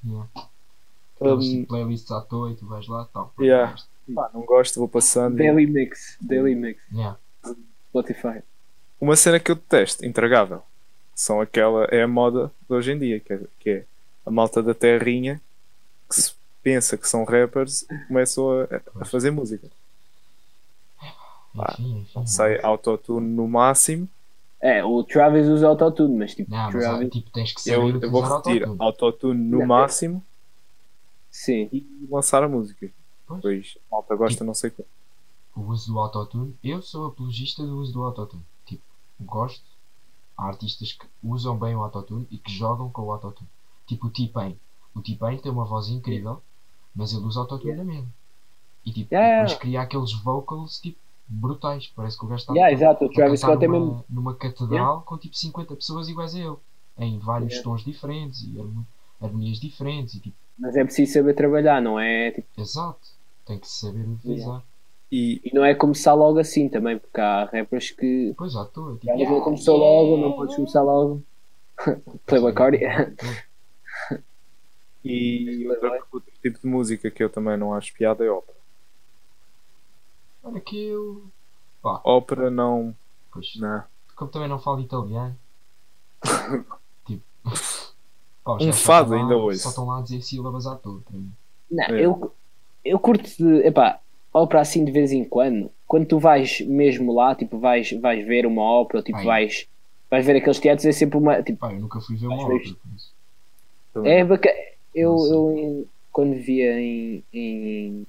Yeah. 0.05 0.29
Um, 1.21 1.27
Aqueles 1.27 1.49
tipo 1.49 1.69
playlists 1.69 2.11
à 2.11 2.21
toa 2.21 2.53
e 2.53 2.55
tu 2.55 2.67
vais 2.67 2.87
lá 2.87 3.09
tal. 3.13 3.33
Yeah. 3.41 3.75
pá, 4.15 4.31
não 4.33 4.43
gosto, 4.43 4.79
vou 4.79 4.89
passando. 4.89 5.37
Daily 5.37 5.67
Mix. 5.67 6.17
Daily 6.21 6.55
Mix. 6.55 6.81
Yeah. 6.93 7.19
Spotify. 7.89 8.43
Uma 9.01 9.17
cena 9.17 9.41
que 9.41 9.51
eu 9.51 9.55
detesto, 9.55 10.05
intragável, 10.05 10.63
são 11.15 11.41
aquela, 11.41 11.85
é 11.85 12.03
a 12.03 12.09
moda 12.09 12.51
de 12.69 12.75
hoje 12.75 12.93
em 12.93 12.99
dia, 12.99 13.21
que 13.21 13.33
é, 13.33 13.41
que 13.61 13.71
é 13.71 13.85
a 14.25 14.31
malta 14.31 14.63
da 14.63 14.75
terrinha 14.75 15.41
que 16.09 16.17
se 16.17 16.33
pensa 16.63 16.97
que 16.97 17.09
são 17.09 17.25
rappers 17.25 17.83
e 17.83 17.99
começam 18.07 18.61
a, 18.61 19.01
a 19.01 19.05
fazer 19.05 19.31
música. 19.31 19.69
Pá, 21.57 21.77
sei, 22.27 22.61
autotune 22.63 23.27
no 23.29 23.49
máximo. 23.49 24.09
É, 24.61 24.85
o 24.85 25.03
Travis 25.05 25.47
usa 25.49 25.69
autotune, 25.69 26.17
mas 26.17 26.35
tipo, 26.35 26.51
Não, 26.51 26.65
mas 26.65 26.73
Travis. 26.73 27.11
tipo, 27.11 27.31
tens 27.31 27.53
que 27.53 27.61
saber 27.61 27.77
Eu, 27.95 28.01
eu 28.01 28.11
vou 28.11 28.23
repetir 28.23 28.63
autotune. 28.65 28.77
autotune 28.81 29.41
no 29.51 29.59
Não. 29.61 29.67
máximo 29.67 30.25
Sim. 31.31 31.69
e 31.73 31.87
lançar 32.11 32.43
a 32.43 32.49
música. 32.49 32.91
Pois. 33.27 33.41
Pois 33.43 33.79
a 33.91 33.95
malta 33.95 34.15
gosta, 34.17 34.45
não 34.45 34.55
sei 34.55 34.71
o 34.71 34.73
quê. 34.73 34.85
o 35.55 35.61
uso 35.63 35.93
do 35.93 35.99
autotune, 35.99 36.55
eu 36.63 36.81
sou 36.83 37.07
apologista 37.07 37.65
do 37.65 37.79
uso 37.79 37.93
do 37.93 38.03
autotune. 38.03 38.43
Tipo, 38.65 38.83
gosto. 39.21 39.65
Há 40.37 40.47
artistas 40.49 40.93
que 40.93 41.07
usam 41.23 41.57
bem 41.59 41.75
o 41.75 41.83
autotune 41.83 42.27
e 42.31 42.37
que 42.39 42.53
jogam 42.53 42.91
com 42.91 43.03
o 43.03 43.13
autotune. 43.13 43.49
Tipo 43.87 44.07
o 44.07 44.11
T-Pain. 44.11 44.59
O 44.95 45.01
T-Pain 45.01 45.39
tem 45.39 45.51
uma 45.53 45.65
voz 45.65 45.89
incrível, 45.89 46.43
mas 46.95 47.13
ele 47.13 47.25
usa 47.25 47.41
autotune 47.41 47.75
na 47.77 47.85
mesma. 47.85 48.09
E 48.85 48.93
tipo, 48.93 49.15
Yeah, 49.15 49.43
depois 49.45 49.59
cria 49.59 49.81
aqueles 49.83 50.13
vocals 50.13 50.79
tipo 50.81 50.99
brutais. 51.29 51.87
Parece 51.95 52.19
que 52.19 52.25
o 52.25 52.29
gajo 52.29 52.41
está 52.41 52.53
Yeah, 52.53 52.73
exato, 52.73 53.05
o 53.05 53.09
Travis 53.11 53.41
Scott 53.41 53.65
é 53.65 53.69
numa, 53.69 53.79
mesmo. 53.81 54.05
numa 54.09 54.35
catedral 54.35 55.03
com 55.03 55.17
tipo 55.19 55.35
50 55.37 55.75
pessoas 55.77 56.09
iguais 56.09 56.35
a 56.35 56.39
ele. 56.39 56.57
Em 56.99 57.19
vários 57.19 57.53
Yeah. 57.53 57.65
tons 57.71 57.85
diferentes 57.85 58.43
e 58.43 58.59
harmo- 58.59 58.87
harmonias 59.21 59.59
diferentes 59.61 60.15
e 60.15 60.21
tipo, 60.21 60.37
Mas 60.59 60.75
é 60.77 60.85
preciso 60.85 61.13
saber 61.13 61.35
trabalhar, 61.35 61.83
não 61.83 61.99
é? 62.01 62.31
Tipo, 62.31 62.49
exato. 62.61 63.01
Tem 63.47 63.59
que 63.59 63.69
saber 63.69 64.07
utilizar. 64.09 64.63
E 65.13 65.41
e 65.45 65.55
não 65.55 65.65
é 65.65 65.75
começar 65.75 66.15
logo 66.15 66.39
assim 66.39 66.69
também, 66.69 66.99
porque 66.99 67.21
há 67.21 67.45
rappers 67.45 67.91
que. 67.91 68.35
Pois 68.37 68.55
toa. 68.73 68.97
Tipo, 68.99 69.17
não 69.17 69.41
começou 69.41 69.77
logo, 69.77 70.17
não 70.17 70.33
podes 70.33 70.57
começar 70.57 70.83
logo. 70.83 71.23
Playboy 72.27 72.53
Cardi. 72.55 72.79
E 75.05 75.65
outra- 75.69 76.03
outro 76.13 76.33
tipo 76.43 76.59
de 76.61 76.67
música 76.67 77.11
que 77.11 77.23
eu 77.23 77.31
também 77.31 77.57
não 77.57 77.73
acho 77.73 77.93
piada 77.95 78.25
é 78.25 78.29
ópera. 78.31 78.56
Olha 80.47 80.61
que 80.61 80.87
eu. 80.87 81.25
Ópera 81.83 82.51
não. 82.51 82.95
Pois, 83.33 83.55
não. 83.57 83.83
como 84.15 84.31
também 84.31 84.49
não 84.49 84.59
falo 84.59 84.81
italiano. 84.81 85.37
tipo. 87.07 87.23
pá, 88.45 88.55
Um 88.61 88.73
fado 88.73 89.15
estão 89.15 89.17
lá- 89.17 89.23
ainda 89.23 89.37
ouço. 89.37 89.59
Só 89.61 89.69
estão 89.71 89.87
lá 89.87 89.99
a 89.99 90.03
dizer 90.03 90.23
sílabas 90.23 90.67
à 90.67 90.77
toa 90.77 91.01
para 91.01 91.17
mim. 91.17 91.31
Não, 91.71 91.85
É. 91.85 92.01
eu, 92.05 92.33
eu 92.85 92.99
curto 92.99 93.29
de. 93.29 93.67
Epá, 93.67 94.01
ópera 94.33 94.61
assim 94.61 94.85
de 94.85 94.93
vez 94.93 95.13
em 95.13 95.25
quando. 95.25 95.71
Quando 95.87 96.07
tu 96.07 96.19
vais 96.19 96.61
mesmo 96.63 97.13
lá, 97.15 97.35
tipo, 97.35 97.59
vais, 97.59 97.91
vais 98.01 98.27
ver 98.27 98.47
uma 98.47 98.63
ópera, 98.63 99.03
tipo, 99.03 99.19
Ai. 99.19 99.25
vais, 99.25 99.69
vais 100.11 100.25
ver 100.27 100.37
aqueles 100.37 100.59
teatros, 100.59 100.87
é 100.87 100.93
sempre 100.93 101.19
uma. 101.19 101.43
Tipo, 101.43 101.59
Pá, 101.59 101.73
eu 101.73 101.81
nunca 101.81 102.01
fui 102.01 102.17
ver 102.17 102.27
uma 102.29 102.45
ópera, 102.45 102.77
é 104.05 104.25
bacana. 104.25 104.55
Eu, 104.95 105.15
eu 105.27 105.89
quando 106.11 106.35
via 106.35 106.81
em, 106.81 107.23
em, 107.33 108.07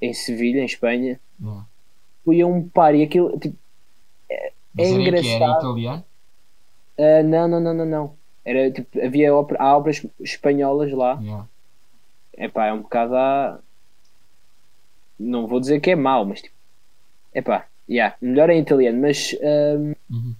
em 0.00 0.12
Sevilha, 0.14 0.60
em 0.60 0.64
Espanha, 0.64 1.20
Yeah. 1.42 1.66
fui 2.24 2.40
a 2.40 2.46
um 2.46 2.68
par 2.68 2.94
e 2.94 3.02
aquilo. 3.02 3.38
Tipo, 3.38 3.56
É 4.30 4.52
Mas 4.74 4.88
era 4.88 4.96
em 4.96 5.02
que 5.04 5.08
era 5.08 5.18
engraçado. 5.20 5.58
italiano? 5.58 6.04
ah, 6.98 7.22
não, 7.22 7.48
não, 7.48 7.60
não, 7.60 7.74
não, 7.74 7.86
não. 7.86 8.14
Era, 8.44 8.70
tipo, 8.70 9.00
havia 9.04 9.34
ópera, 9.34 9.60
há 9.62 9.76
óperas 9.76 10.06
espanholas 10.20 10.92
lá. 10.92 11.18
Yeah. 11.20 11.46
Epá, 12.38 12.66
é 12.66 12.72
um 12.72 12.82
bocado 12.82 13.16
a... 13.16 13.58
Não 15.18 15.46
vou 15.46 15.58
dizer 15.60 15.80
que 15.80 15.90
é 15.90 15.96
mau, 15.96 16.24
mas 16.24 16.42
tipo... 16.42 16.54
Epá, 17.34 17.66
yeah, 17.88 18.14
melhor 18.20 18.50
em 18.50 18.60
italiano, 18.60 19.00
mas 19.00 19.34
hum, 19.42 19.94
Uhum. 20.10 20.34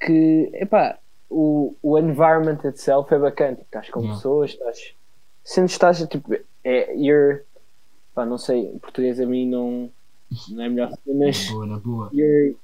que... 0.00 0.50
Epá, 0.54 0.98
o, 1.30 1.74
o 1.82 1.98
environment 1.98 2.60
itself 2.64 3.12
é 3.12 3.18
bacana. 3.18 3.52
Tipo, 3.56 3.64
estás 3.66 3.90
com 3.90 4.00
Yeah. 4.00 4.16
pessoas, 4.16 4.50
estás... 4.52 4.94
Sentes 5.42 5.72
estás, 5.74 6.06
tipo... 6.08 6.34
É, 6.62 6.94
you're... 6.96 7.42
Pá, 8.14 8.24
não 8.24 8.38
sei, 8.38 8.66
em 8.68 8.78
português 8.78 9.18
a 9.18 9.26
mim 9.26 9.46
não... 9.48 9.90
Não 10.48 10.64
é 10.64 10.68
melhor 10.68 10.92
mas... 11.06 11.48
boa, 11.48 11.66
na 11.66 11.78
boa. 11.78 12.10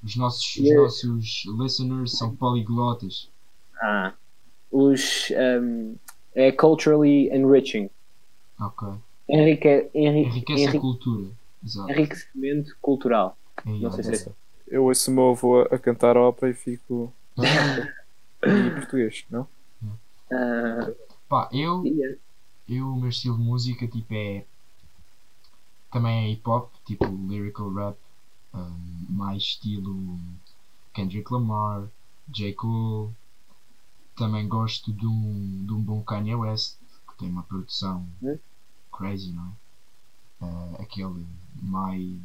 Os 0.03 0.17
nossos, 0.17 0.57
os 0.57 0.75
nossos 0.75 1.45
listeners 1.59 2.13
são 2.17 2.35
poliglotas. 2.37 3.29
ah, 3.81 4.13
os... 4.71 5.29
hum, 5.63 5.95
é 6.35 6.53
culturally 6.53 7.29
enriching. 7.31 7.91
Ok. 8.61 8.89
Enrique, 9.29 9.91
enri, 9.95 10.25
Enriquece 10.25 10.67
a 10.67 10.69
enri, 10.71 10.79
cultura. 10.79 11.31
Exato. 11.65 11.91
enriquecimento 11.91 12.77
cultural. 12.81 13.37
É, 13.65 13.71
Não 13.71 13.93
sei 13.93 14.05
se 14.05 14.29
é 14.29 14.33
Eu 14.69 14.85
ouço 14.85 15.11
o 15.11 15.15
meu 15.15 15.31
avô 15.31 15.61
a 15.63 15.79
cantar 15.79 16.17
ópera 16.17 16.51
e 16.51 16.55
fico. 16.55 17.13
em 18.47 18.71
português, 18.75 19.25
não? 19.31 19.47
Ah, 20.33 20.91
Pá, 21.29 21.49
eu, 21.53 21.85
yeah. 21.85 22.17
eu, 22.69 22.87
o 22.87 22.97
meu 22.97 23.09
estilo 23.09 23.37
de 23.37 23.43
música, 23.43 23.87
tipo, 23.87 24.15
é. 24.15 24.45
Também 25.91 26.25
é 26.25 26.31
hip 26.31 26.49
hop, 26.49 26.73
tipo 26.85 27.05
lyrical 27.07 27.73
rap, 27.73 27.99
um, 28.55 29.07
mais 29.09 29.43
estilo 29.43 30.19
Kendrick 30.93 31.33
Lamar, 31.33 31.89
J. 32.29 32.53
Cole. 32.55 33.13
Também 34.15 34.47
gosto 34.47 34.93
de 34.93 35.07
um, 35.07 35.65
de 35.67 35.73
um 35.73 35.83
bom 35.83 36.03
Kanye 36.03 36.35
West, 36.35 36.77
que 37.09 37.17
tem 37.19 37.29
uma 37.29 37.43
produção 37.43 38.07
Hum? 38.23 38.39
crazy, 38.93 39.33
não 39.33 39.47
é? 39.47 40.45
Uh, 40.45 40.83
aquele 40.83 41.27
My, 41.61 42.21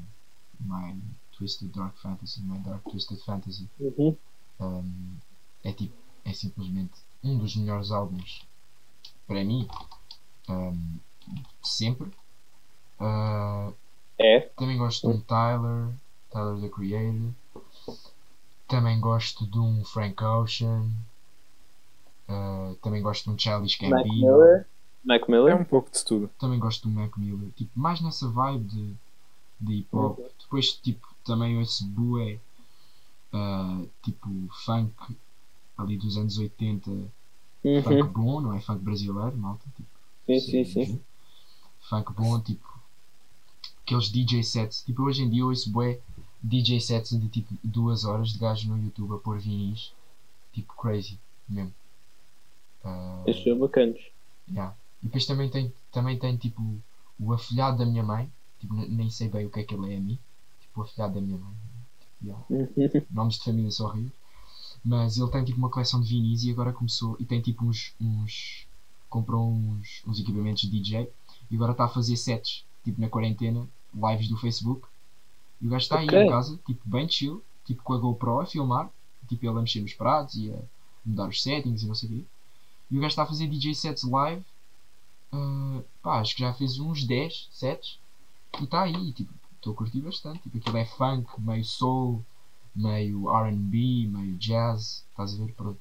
My 0.59 1.01
Twisted 1.31 1.71
Dark 1.71 1.97
Fantasy, 1.97 2.41
My 2.41 2.59
Dark 2.59 2.83
Twisted 2.83 3.19
Fantasy. 3.23 3.69
Uhum. 3.79 4.15
Um, 4.59 5.17
é 5.63 5.71
tipo 5.73 5.93
é 6.23 6.33
simplesmente 6.33 6.93
um 7.23 7.37
dos 7.37 7.55
melhores 7.55 7.91
álbuns 7.91 8.41
para 9.27 9.43
mim 9.43 9.67
um, 10.49 10.97
de 11.61 11.69
sempre 11.69 12.09
Uh, 12.99 13.73
É. 14.19 14.41
também 14.57 14.77
gosto 14.77 15.09
de 15.11 15.17
um 15.17 15.21
Tyler 15.21 15.93
Tyler 16.31 16.61
the 16.61 16.69
Creator 16.69 17.31
também 18.67 18.99
gosto 18.99 19.45
de 19.47 19.59
um 19.59 19.83
Frank 19.85 20.23
Ocean 20.23 20.89
Uh, 22.27 22.73
também 22.81 23.03
gosto 23.03 23.25
de 23.25 23.29
um 23.29 23.37
Childish 23.37 23.79
Mac 23.81 24.03
Gambino 24.03 24.15
Miller. 24.15 24.67
Mac 25.03 25.21
É 25.21 25.31
Miller. 25.31 25.61
um 25.61 25.63
pouco 25.63 25.91
de 25.91 26.03
tudo. 26.03 26.27
também 26.39 26.57
gosto 26.57 26.87
do 26.87 26.93
Mac 26.93 27.15
Miller 27.17 27.51
tipo 27.51 27.71
mais 27.79 28.01
nessa 28.01 28.27
vibe 28.27 28.65
de, 28.65 28.95
de 29.61 29.73
hip 29.75 29.89
hop 29.95 30.19
depois 30.39 30.71
tipo 30.73 31.07
também 31.23 31.55
ouço 31.59 31.85
bué 31.85 32.39
uh, 33.31 33.87
tipo 34.01 34.27
funk 34.65 34.95
ali 35.77 35.97
dos 35.97 36.17
anos 36.17 36.37
80 36.39 36.89
funk 36.89 37.13
Uhum. 37.87 38.07
bom, 38.07 38.41
não 38.41 38.53
é 38.53 38.59
funk 38.61 38.81
brasileiro, 38.83 39.35
malta. 39.37 39.65
Tipo, 39.75 39.89
Sim, 40.25 40.39
sim, 40.39 40.65
sim. 40.65 40.85
sim. 40.85 41.01
Funk 41.89 42.11
bom, 42.13 42.39
tipo, 42.39 42.74
aqueles 43.85 44.09
DJ 44.09 44.43
sets. 44.43 44.81
Tipo, 44.83 45.03
hoje 45.03 45.23
em 45.23 45.29
dia 45.29 45.41
eu 45.41 45.47
ouço 45.47 45.69
bué 45.69 45.99
DJ 46.41 46.79
sets 46.81 47.11
de 47.19 47.27
tipo 47.29 47.55
duas 47.63 48.03
horas 48.03 48.29
de 48.29 48.37
gajo 48.39 48.67
no 48.69 48.83
YouTube 48.83 49.13
a 49.15 49.17
pôr 49.17 49.39
vinis. 49.39 49.91
Tipo, 50.53 50.73
crazy, 50.75 51.19
mesmo. 51.47 51.73
Ah, 52.83 53.23
Esses 53.27 53.43
são 53.43 53.57
bacanas. 53.57 53.99
yeah. 54.49 54.75
E 55.01 55.05
depois 55.05 55.25
também 55.25 55.49
tem, 55.49 55.73
também 55.91 56.17
tem 56.17 56.37
tipo 56.37 56.61
o 57.19 57.33
afilhado 57.33 57.77
da 57.77 57.85
minha 57.85 58.03
mãe. 58.03 58.31
Tipo, 58.59 58.73
ne- 58.75 58.87
nem 58.87 59.09
sei 59.09 59.27
bem 59.29 59.45
o 59.45 59.49
que 59.49 59.59
é 59.59 59.63
que 59.63 59.73
ele 59.75 59.93
é 59.93 59.97
a 59.97 59.99
mim. 59.99 60.17
Tipo, 60.61 60.81
o 60.81 60.83
afilhado 60.83 61.15
da 61.15 61.21
minha 61.21 61.37
mãe. 61.37 61.53
Tipo, 61.99 62.25
yeah 62.25 62.45
nomes 63.11 63.35
de 63.37 63.43
família 63.43 63.71
são 63.71 63.87
horríveis. 63.87 64.13
Mas 64.83 65.17
ele 65.17 65.31
tem 65.31 65.43
tipo 65.43 65.57
uma 65.57 65.69
coleção 65.69 65.99
de 66.01 66.09
vinis 66.09 66.43
e 66.43 66.51
agora 66.51 66.71
começou. 66.73 67.15
E 67.19 67.25
tem 67.25 67.41
tipo 67.41 67.65
uns. 67.65 67.93
uns 67.99 68.65
comprou 69.09 69.49
uns, 69.49 70.01
uns 70.05 70.19
equipamentos 70.19 70.61
de 70.63 70.69
DJ 70.69 71.09
e 71.49 71.55
agora 71.55 71.71
está 71.71 71.85
a 71.85 71.89
fazer 71.89 72.17
sets, 72.17 72.64
tipo 72.85 73.01
na 73.01 73.09
quarentena, 73.09 73.67
lives 73.93 74.29
do 74.29 74.37
Facebook. 74.37 74.87
E 75.61 75.67
o 75.67 75.71
gajo 75.71 75.83
está 75.83 75.97
Ok. 75.97 76.09
aí 76.17 76.25
em 76.25 76.29
casa, 76.29 76.59
tipo 76.65 76.81
bem 76.85 77.09
chill, 77.09 77.43
tipo 77.65 77.83
com 77.83 77.93
a 77.93 77.99
GoPro 77.99 78.41
a 78.41 78.45
filmar, 78.47 78.89
tipo 79.27 79.45
ele 79.45 79.57
a 79.57 79.61
mexer 79.61 79.81
nos 79.81 79.93
pratos 79.93 80.35
e 80.35 80.51
a 80.53 80.59
mudar 81.05 81.29
os 81.29 81.43
settings 81.43 81.83
e 81.83 81.87
não 81.87 81.95
sei 81.95 82.09
o 82.09 82.13
quê. 82.13 82.25
E 82.91 82.97
o 82.97 83.01
gajo 83.01 83.11
está 83.11 83.23
a 83.23 83.27
fazer 83.27 83.47
DJ 83.47 83.75
sets 83.75 84.03
live. 84.03 84.43
Uh, 85.33 85.83
pá, 86.01 86.19
acho 86.21 86.35
que 86.35 86.41
já 86.41 86.53
fez 86.53 86.79
uns 86.79 87.03
10 87.05 87.49
sets. 87.51 87.99
E 88.61 88.65
está 88.65 88.83
aí, 88.83 89.13
tipo, 89.13 89.33
estou 89.55 89.73
a 89.73 89.75
curtir 89.77 90.01
bastante. 90.01 90.41
Tipo, 90.43 90.57
aquilo 90.57 90.77
é 90.77 90.85
funk, 90.85 91.29
meio 91.41 91.65
soul, 91.65 92.23
meio 92.75 93.29
RB, 93.29 94.07
meio 94.07 94.37
jazz. 94.37 95.05
Estás 95.11 95.33
a 95.33 95.37
ver? 95.45 95.53
Pronto. 95.53 95.79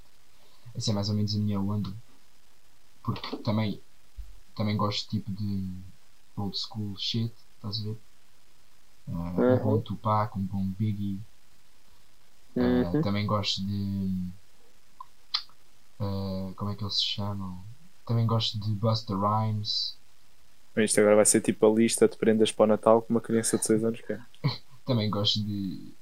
Essa 0.75 0.93
é 0.93 0.95
mais 0.95 1.09
ou 1.11 1.17
menos 1.17 1.35
a 1.35 1.39
minha 1.39 1.61
onda. 1.61 1.93
Porque 3.03 3.37
também, 3.39 3.81
também 4.55 4.77
gosto 4.77 5.09
tipo 5.11 5.31
de 5.33 5.71
old 6.37 6.57
school 6.59 6.97
shit. 6.99 7.35
Estás 7.57 7.81
a 7.81 7.85
ver? 7.85 7.99
Uh, 9.09 9.13
Um 9.13 9.41
Uhum. 9.41 9.59
bom 9.63 9.81
Tupac, 9.81 10.37
um 10.39 10.45
bom 10.47 10.67
Biggie. 10.79 11.19
Uh, 12.57 12.97
também 13.03 13.27
gosto 13.27 13.65
de. 13.67 14.33
uh, 16.01 16.55
como 16.57 16.71
é 16.71 16.77
que 16.77 16.85
eles 16.85 16.99
se 16.99 17.05
chamam? 17.05 17.65
Também 18.07 18.27
gosto 18.27 18.59
de 18.61 18.71
Buster 18.75 19.17
Rhymes. 19.19 19.97
Bem, 20.75 20.85
Isto 20.85 21.01
agora 21.01 21.17
vai 21.17 21.25
ser 21.27 21.41
tipo 21.41 21.67
a 21.67 21.71
lista 21.75 22.09
de 22.09 22.17
prendas 22.17 22.53
para 22.53 22.65
o 22.65 22.67
Natal 22.69 23.03
que 23.03 23.11
uma 23.11 23.21
criança 23.21 23.59
de 23.59 23.65
6 23.65 23.83
anos 23.85 24.01
quer. 24.01 24.25
Também 24.85 25.11
gosto 25.11 25.43
de. 25.45 25.95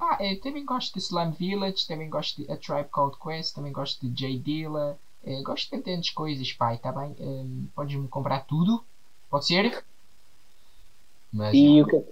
Ah, 0.00 0.18
eu 0.24 0.40
também 0.40 0.64
gosto 0.64 0.94
de 0.94 1.00
Slum 1.00 1.32
Village. 1.32 1.86
Também 1.86 2.08
gosto 2.10 2.42
de 2.44 2.52
A 2.52 2.56
Tribe 2.56 2.88
Called 2.90 3.18
Quest. 3.18 3.54
Também 3.54 3.72
gosto 3.72 4.00
de 4.08 4.12
J 4.14 4.38
Dilla. 4.40 4.98
eh, 5.24 5.42
gosto 5.42 5.76
de 5.76 5.82
tantas 5.82 6.10
coisas, 6.10 6.52
pai, 6.52 6.78
tá 6.78 6.92
bem? 6.92 7.16
Um, 7.20 7.68
Podes-me 7.74 8.08
comprar 8.08 8.40
tudo? 8.46 8.84
Pode 9.30 9.46
ser? 9.46 9.84
Mas. 11.32 11.54
E 11.54 11.82
o 11.82 11.86
que, 11.86 12.04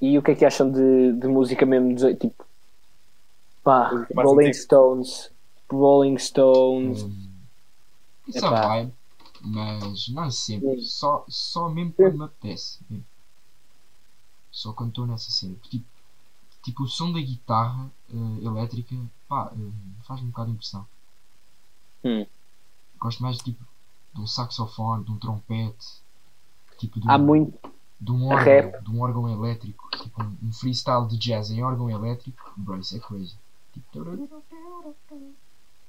e 0.00 0.18
o 0.18 0.22
que 0.22 0.30
é 0.32 0.34
que 0.34 0.44
acham 0.44 0.70
de, 0.70 1.12
de 1.12 1.26
música 1.28 1.64
mesmo? 1.66 1.94
de- 1.94 2.14
Tipo, 2.16 2.44
pá, 3.62 3.88
Rolling 4.14 4.48
antiga. 4.48 4.62
Stones, 4.64 5.30
Rolling 5.70 6.18
Stones. 6.18 7.02
um, 7.02 7.30
isso 8.28 8.46
é 8.46 8.50
vibe. 8.50 8.92
Mas 9.42 10.08
não 10.08 10.30
sempre. 10.30 10.80
Sim. 10.80 10.86
Só, 10.86 11.24
só 11.28 11.68
mesmo 11.70 11.92
quando 11.94 12.18
me 12.18 12.24
apetece. 12.24 12.78
Só 14.50 14.72
quando 14.72 14.90
estou 14.90 15.06
nessa 15.06 15.30
cena. 15.30 15.56
Tipo, 15.70 15.86
tipo, 16.62 16.82
o 16.82 16.88
som 16.88 17.10
da 17.12 17.20
guitarra 17.20 17.90
eh, 18.12 18.44
elétrica 18.44 18.94
pá, 19.26 19.50
eh, 19.54 20.02
faz-me 20.04 20.26
um 20.26 20.30
bocado 20.30 20.48
de 20.50 20.54
impressão. 20.56 20.86
Hum. 22.04 22.26
Gosto 22.98 23.22
mais 23.22 23.38
tipo 23.38 23.64
de 24.14 24.20
um 24.20 24.26
saxofone, 24.26 25.04
de 25.04 25.10
um 25.10 25.18
trompete, 25.18 25.86
tipo 26.80 27.00
de 27.00 27.08
Há 27.08 27.16
um, 27.16 27.18
muito. 27.18 27.72
de 28.00 28.10
um 28.12 28.28
rap. 28.34 28.66
órgão, 28.66 28.82
de 28.82 28.90
um 28.90 29.00
órgão 29.02 29.28
elétrico, 29.28 29.88
tipo 29.96 30.22
um, 30.22 30.36
um 30.48 30.52
freestyle 30.52 31.06
de 31.06 31.16
jazz 31.18 31.50
em 31.50 31.62
órgão 31.62 31.88
elétrico, 31.90 32.52
bro, 32.56 32.78
isso 32.78 32.96
é 32.96 33.00
crazy. 33.00 33.36
Tipo, 33.72 34.28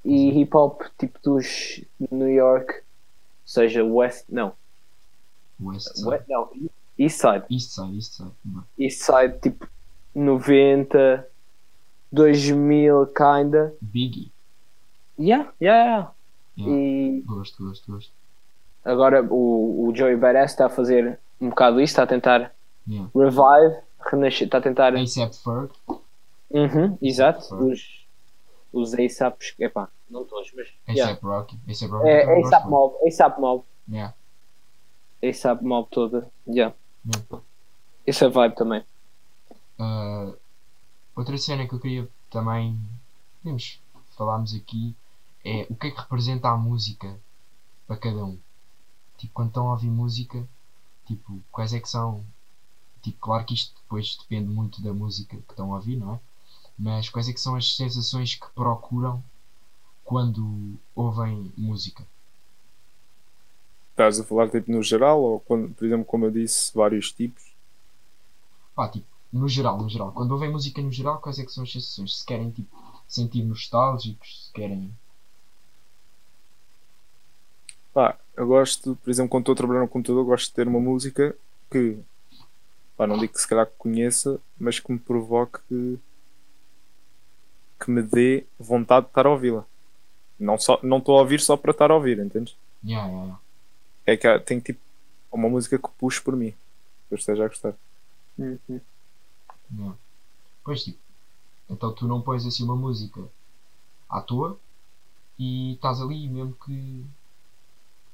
E 0.04 0.42
hip 0.42 0.56
hop, 0.56 0.82
tipo 1.00 1.20
dos 1.24 1.82
New 2.12 2.28
York, 2.30 2.82
seja 3.46 3.84
West. 3.84 4.26
Não, 4.30 4.54
West 5.60 5.96
Side, 5.96 6.08
West, 6.08 6.26
não 6.28 6.50
East 6.98 7.20
Side. 7.22 7.46
East 7.50 7.72
Side, 7.72 7.96
East 7.96 8.14
Side. 8.14 8.32
East 8.78 9.02
Side, 9.04 9.40
tipo 9.42 9.68
90, 10.14 11.28
2000, 12.12 13.08
kinda. 13.08 13.74
Biggie, 13.82 14.32
Yeah, 15.18 15.52
yeah, 15.62 15.86
yeah. 15.86 16.12
Yeah. 16.58 16.76
E 16.76 17.22
gosto, 17.22 17.64
gosto, 17.64 17.92
gosto. 17.92 18.12
Agora 18.84 19.24
o, 19.24 19.88
o 19.90 19.96
Joey 19.96 20.16
Badass 20.16 20.52
está 20.52 20.66
a 20.68 20.70
fazer 20.70 21.20
um 21.40 21.50
bocado 21.50 21.80
isto, 21.82 21.94
está 21.94 22.04
a 22.04 22.08
tentar 22.08 22.54
Yeah. 22.90 23.10
revive, 23.16 23.80
renascer, 24.10 24.48
está 24.48 24.58
a 24.58 24.62
tentar. 24.62 24.96
ASAP 24.96 25.34
Ferg, 25.36 25.70
Uhum, 26.50 26.98
exato. 27.02 27.48
Ferg. 27.48 27.72
Os, 27.72 28.06
os 28.74 28.94
ASAPs, 28.96 29.54
epá, 29.60 29.88
não 30.10 30.26
todos, 30.26 30.52
mas. 30.56 30.68
ASAP 30.88 30.98
Yeah. 30.98 31.20
Rocky, 31.22 31.60
ASAP 31.70 31.92
Rocky 31.92 32.10
É, 32.10 32.26
também 32.26 32.44
ASAP 32.46 32.66
Mob, 32.70 32.96
ASAP 33.08 33.40
Mob. 33.40 33.64
Yeah. 33.90 34.14
ASAP 35.24 35.62
Mob 35.64 35.88
toda. 35.92 36.28
Yeah. 36.48 36.74
Yeah. 37.06 37.44
Essa 38.06 38.30
vibe 38.30 38.56
também. 38.56 38.84
Uh, 39.80 40.36
outra 41.16 41.38
cena 41.38 41.68
que 41.68 41.74
eu 41.76 41.80
queria 41.80 42.08
também 42.30 42.78
podemos 43.42 43.80
falarmos 44.18 44.56
aqui 44.56 44.96
é 45.46 45.66
o 45.70 45.76
que 45.76 45.88
é 45.88 45.92
que 45.92 46.00
representa 46.02 46.50
a 46.50 46.58
música 46.58 47.16
para 47.88 47.98
cada 47.98 48.24
um. 48.26 48.38
Tipo, 49.22 49.34
quando 49.36 49.50
estão 49.50 49.68
a 49.68 49.74
ouvir 49.74 49.92
música, 49.92 50.48
tipo, 51.06 51.40
quais 51.52 51.74
é 51.74 51.80
que 51.80 51.88
são. 51.88 52.26
Tipo, 53.04 53.20
claro 53.20 53.46
que 53.46 53.54
isto 53.54 53.80
depois 53.80 54.18
depende 54.18 54.50
muito 54.50 54.82
da 54.82 54.92
música 54.92 55.38
que 55.38 55.52
estão 55.52 55.72
a 55.72 55.76
ouvir, 55.76 55.96
não 55.96 56.16
é? 56.16 56.20
Mas 56.78 57.08
quais 57.08 57.30
é 57.30 57.34
que 57.34 57.40
são 57.40 57.56
as 57.56 57.76
sensações 57.76 58.34
que 58.34 58.50
procuram 58.50 59.24
quando 60.04 60.74
ouvem 60.96 61.54
música? 61.56 62.04
Estás 63.92 64.20
a 64.20 64.24
falar 64.24 64.50
tipo 64.50 64.72
no 64.72 64.82
geral 64.82 65.22
ou 65.22 65.40
quando, 65.40 65.72
por 65.72 65.86
exemplo, 65.86 66.06
como 66.06 66.26
eu 66.26 66.32
disse, 66.32 66.74
vários 66.74 67.12
tipos? 67.12 67.54
Pá, 68.74 68.90
tipo, 68.90 69.06
no 69.32 69.48
geral, 69.48 69.78
no 69.78 69.88
geral. 69.88 70.12
Quando 70.14 70.32
ouvem 70.32 70.52
música 70.52 70.82
no 70.82 70.92
geral, 70.92 71.22
quais 71.22 71.38
é 71.38 71.46
que 71.46 71.52
são 71.52 71.64
as 71.64 71.72
sensações? 71.72 72.18
Se 72.18 72.26
querem, 72.26 72.50
tipo, 72.50 72.76
sentir 73.08 73.44
nostálgicos, 73.44 74.48
se 74.48 74.52
querem. 74.52 74.92
Pá, 77.94 78.18
eu 78.36 78.48
gosto, 78.48 78.96
por 78.98 79.10
exemplo, 79.10 79.30
quando 79.30 79.44
estou 79.44 79.54
a 79.54 79.58
trabalhar 79.58 79.82
no 79.82 79.88
computador, 79.88 80.24
gosto 80.26 80.48
de 80.50 80.54
ter 80.56 80.68
uma 80.68 80.80
música 80.80 81.36
que, 81.72 81.98
pá, 82.98 83.08
não 83.08 83.18
digo 83.20 83.34
que 83.34 83.42
se 83.42 83.48
calhar 83.48 83.68
conheça, 83.78 84.40
mas 84.60 84.80
que 84.80 84.92
me 84.92 85.00
provoque 85.00 85.60
que, 85.68 86.00
que 87.80 87.90
me 87.92 88.02
dê 88.02 88.46
vontade 88.60 89.06
de 89.06 89.12
estar 89.12 89.26
a 89.26 89.30
ouvi-la. 89.32 89.66
Não 90.40 90.58
só- 90.58 90.80
não 90.84 91.00
estou 91.00 91.18
a 91.18 91.22
ouvir 91.22 91.40
só 91.42 91.58
para 91.58 91.72
estar 91.72 91.92
a 91.92 91.96
ouvir, 91.96 92.20
entendes? 92.20 92.56
Yeah, 92.84 93.08
yeah, 93.08 93.24
yeah. 93.26 93.36
É 94.06 94.16
que 94.18 94.28
há- 94.28 94.40
tem 94.40 94.60
tipo 94.60 94.80
uma 95.32 95.50
música 95.50 95.78
que 95.78 95.90
puxe 95.98 96.22
por 96.22 96.36
mim, 96.36 96.52
que 96.52 97.14
eu 97.14 97.18
esteja 97.18 97.46
a 97.46 97.48
gostar. 97.48 97.74
Uhum. 98.38 98.82
Yeah. 99.78 99.94
Pois 100.64 100.84
tipo, 100.84 101.00
então 101.70 101.94
tu 101.96 102.08
não 102.08 102.22
pões 102.22 102.46
assim 102.46 102.64
uma 102.64 102.76
música 102.76 103.22
à 104.10 104.22
toa 104.22 104.60
e 105.40 105.74
estás 105.76 106.02
ali 106.02 106.30
mesmo 106.30 106.56
que. 106.66 107.06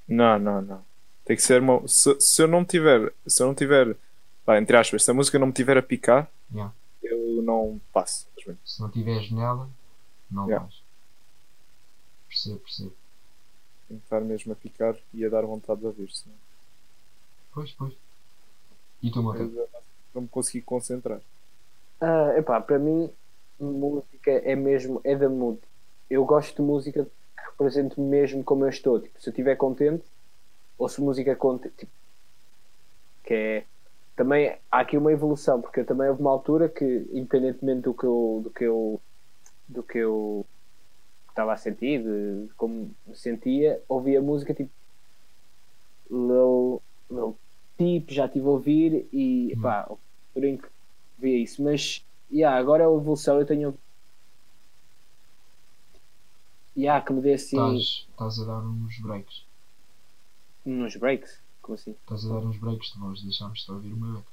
Não, 0.08 0.40
não, 0.40 0.62
não. 0.62 0.86
Tem 1.26 1.36
que 1.36 1.42
ser 1.42 1.62
uma. 1.62 1.86
Se, 1.88 2.20
se 2.22 2.42
eu 2.42 2.48
não 2.48 2.64
tiver, 2.64 3.14
se 3.26 3.42
eu 3.44 3.48
não 3.48 3.54
tiver, 3.56 3.96
pá, 4.46 4.58
entre 4.58 4.78
aspas, 4.78 5.04
se 5.04 5.12
a 5.12 5.14
música 5.14 5.38
não 5.38 5.48
me 5.48 5.54
tiver 5.54 5.78
a 5.78 5.82
picar, 5.84 6.30
Yeah. 6.52 6.74
eu 7.04 7.42
não 7.44 7.82
passo. 7.92 8.26
Se 8.64 8.82
não 8.82 8.90
tiveres 8.90 9.30
nela, 9.32 9.70
não 10.32 10.46
Yeah. 10.46 10.66
vais. 10.66 10.82
Percebo, 12.30 12.60
percebo. 12.60 12.94
Tem 13.90 13.98
que 13.98 14.04
estar 14.04 14.22
mesmo 14.22 14.54
a 14.54 14.56
picar 14.56 14.96
e 15.14 15.26
a 15.26 15.30
dar 15.30 15.42
vontade 15.46 15.80
de 15.82 15.86
ouvir, 15.88 16.10
senão 16.12 16.36
Pois, 17.54 17.72
pois. 17.72 17.94
E 19.02 19.12
tu, 19.12 19.22
Monteiro? 19.24 19.52
eu 19.58 19.70
não 20.14 20.22
me 20.24 20.28
consegui 20.28 20.62
concentrar. 20.62 21.20
Ah, 22.00 22.34
epá, 22.38 22.62
para 22.62 22.78
mim, 22.80 23.10
música 23.60 24.32
é 24.32 24.56
mesmo, 24.56 25.02
é 25.04 25.16
da 25.16 25.28
mood. 25.30 25.60
Eu 26.10 26.24
gosto 26.26 26.56
de 26.58 26.62
música 26.62 27.08
que 27.58 27.64
represente 27.64 28.00
mesmo 28.00 28.44
como 28.44 28.66
eu 28.66 28.70
estou. 28.70 29.02
Tipo, 29.02 29.20
se 29.20 29.30
eu 29.30 29.32
estiver 29.32 29.56
contente, 29.56 30.06
ouço 30.78 31.04
música 31.04 31.36
contente. 31.36 31.76
Tipo, 31.76 31.92
que 33.24 33.34
é. 33.34 33.66
Também 34.16 34.58
há 34.72 34.80
aqui 34.80 34.98
uma 34.98 35.12
evolução, 35.12 35.62
porque 35.62 35.82
eu 35.82 35.86
também 35.86 36.10
houve 36.10 36.22
uma 36.22 36.32
altura 36.32 36.70
que, 36.70 37.08
independentemente 37.12 37.82
do 37.82 37.94
que 37.94 38.06
eu. 38.06 38.42
do 38.44 38.52
que 38.52 38.64
eu. 38.64 39.02
do 39.68 39.84
que 39.84 39.98
eu 40.00 40.46
estava 41.30 41.54
a 41.54 41.58
sentir, 41.58 42.02
de 42.04 42.50
como 42.56 42.96
me 43.06 43.16
sentia, 43.16 43.82
ouvia 43.88 44.22
música 44.22 44.54
tipo. 44.54 44.72
Lil, 46.10 46.82
Lil 47.12 47.38
Peep, 47.78 48.10
já 48.12 48.26
estive 48.26 48.48
a 48.48 48.50
ouvir 48.50 49.08
e 49.12 49.54
Hum. 49.58 49.62
pá, 49.62 49.88
por 50.34 50.44
em 50.44 50.58
que 50.58 50.68
via 51.18 51.38
isso, 51.38 51.62
mas 51.64 52.06
yeah, 52.32 52.58
agora 52.58 52.84
a 52.86 52.88
evolução 52.88 53.40
eu 53.40 53.46
tenho 53.46 53.78
yeah, 56.78 57.04
que 57.04 57.12
me 57.12 57.22
dê 57.22 57.34
assim 57.34 57.58
Estás, 57.58 58.08
estás 58.10 58.40
a 58.40 58.46
dar 58.46 58.60
uns 58.60 59.00
breaks. 59.00 59.46
nos 60.66 60.96
breaks, 60.96 61.42
como 61.62 61.76
assim? 61.76 61.92
Estás 61.92 62.26
a 62.26 62.30
dar 62.30 62.46
uns 62.46 62.58
breaks 62.58 62.94
de 62.94 63.00
voz, 63.00 63.22
deixámos-te 63.24 63.72
ouvir 63.72 63.94
uma 63.94 64.18
beca. 64.18 64.28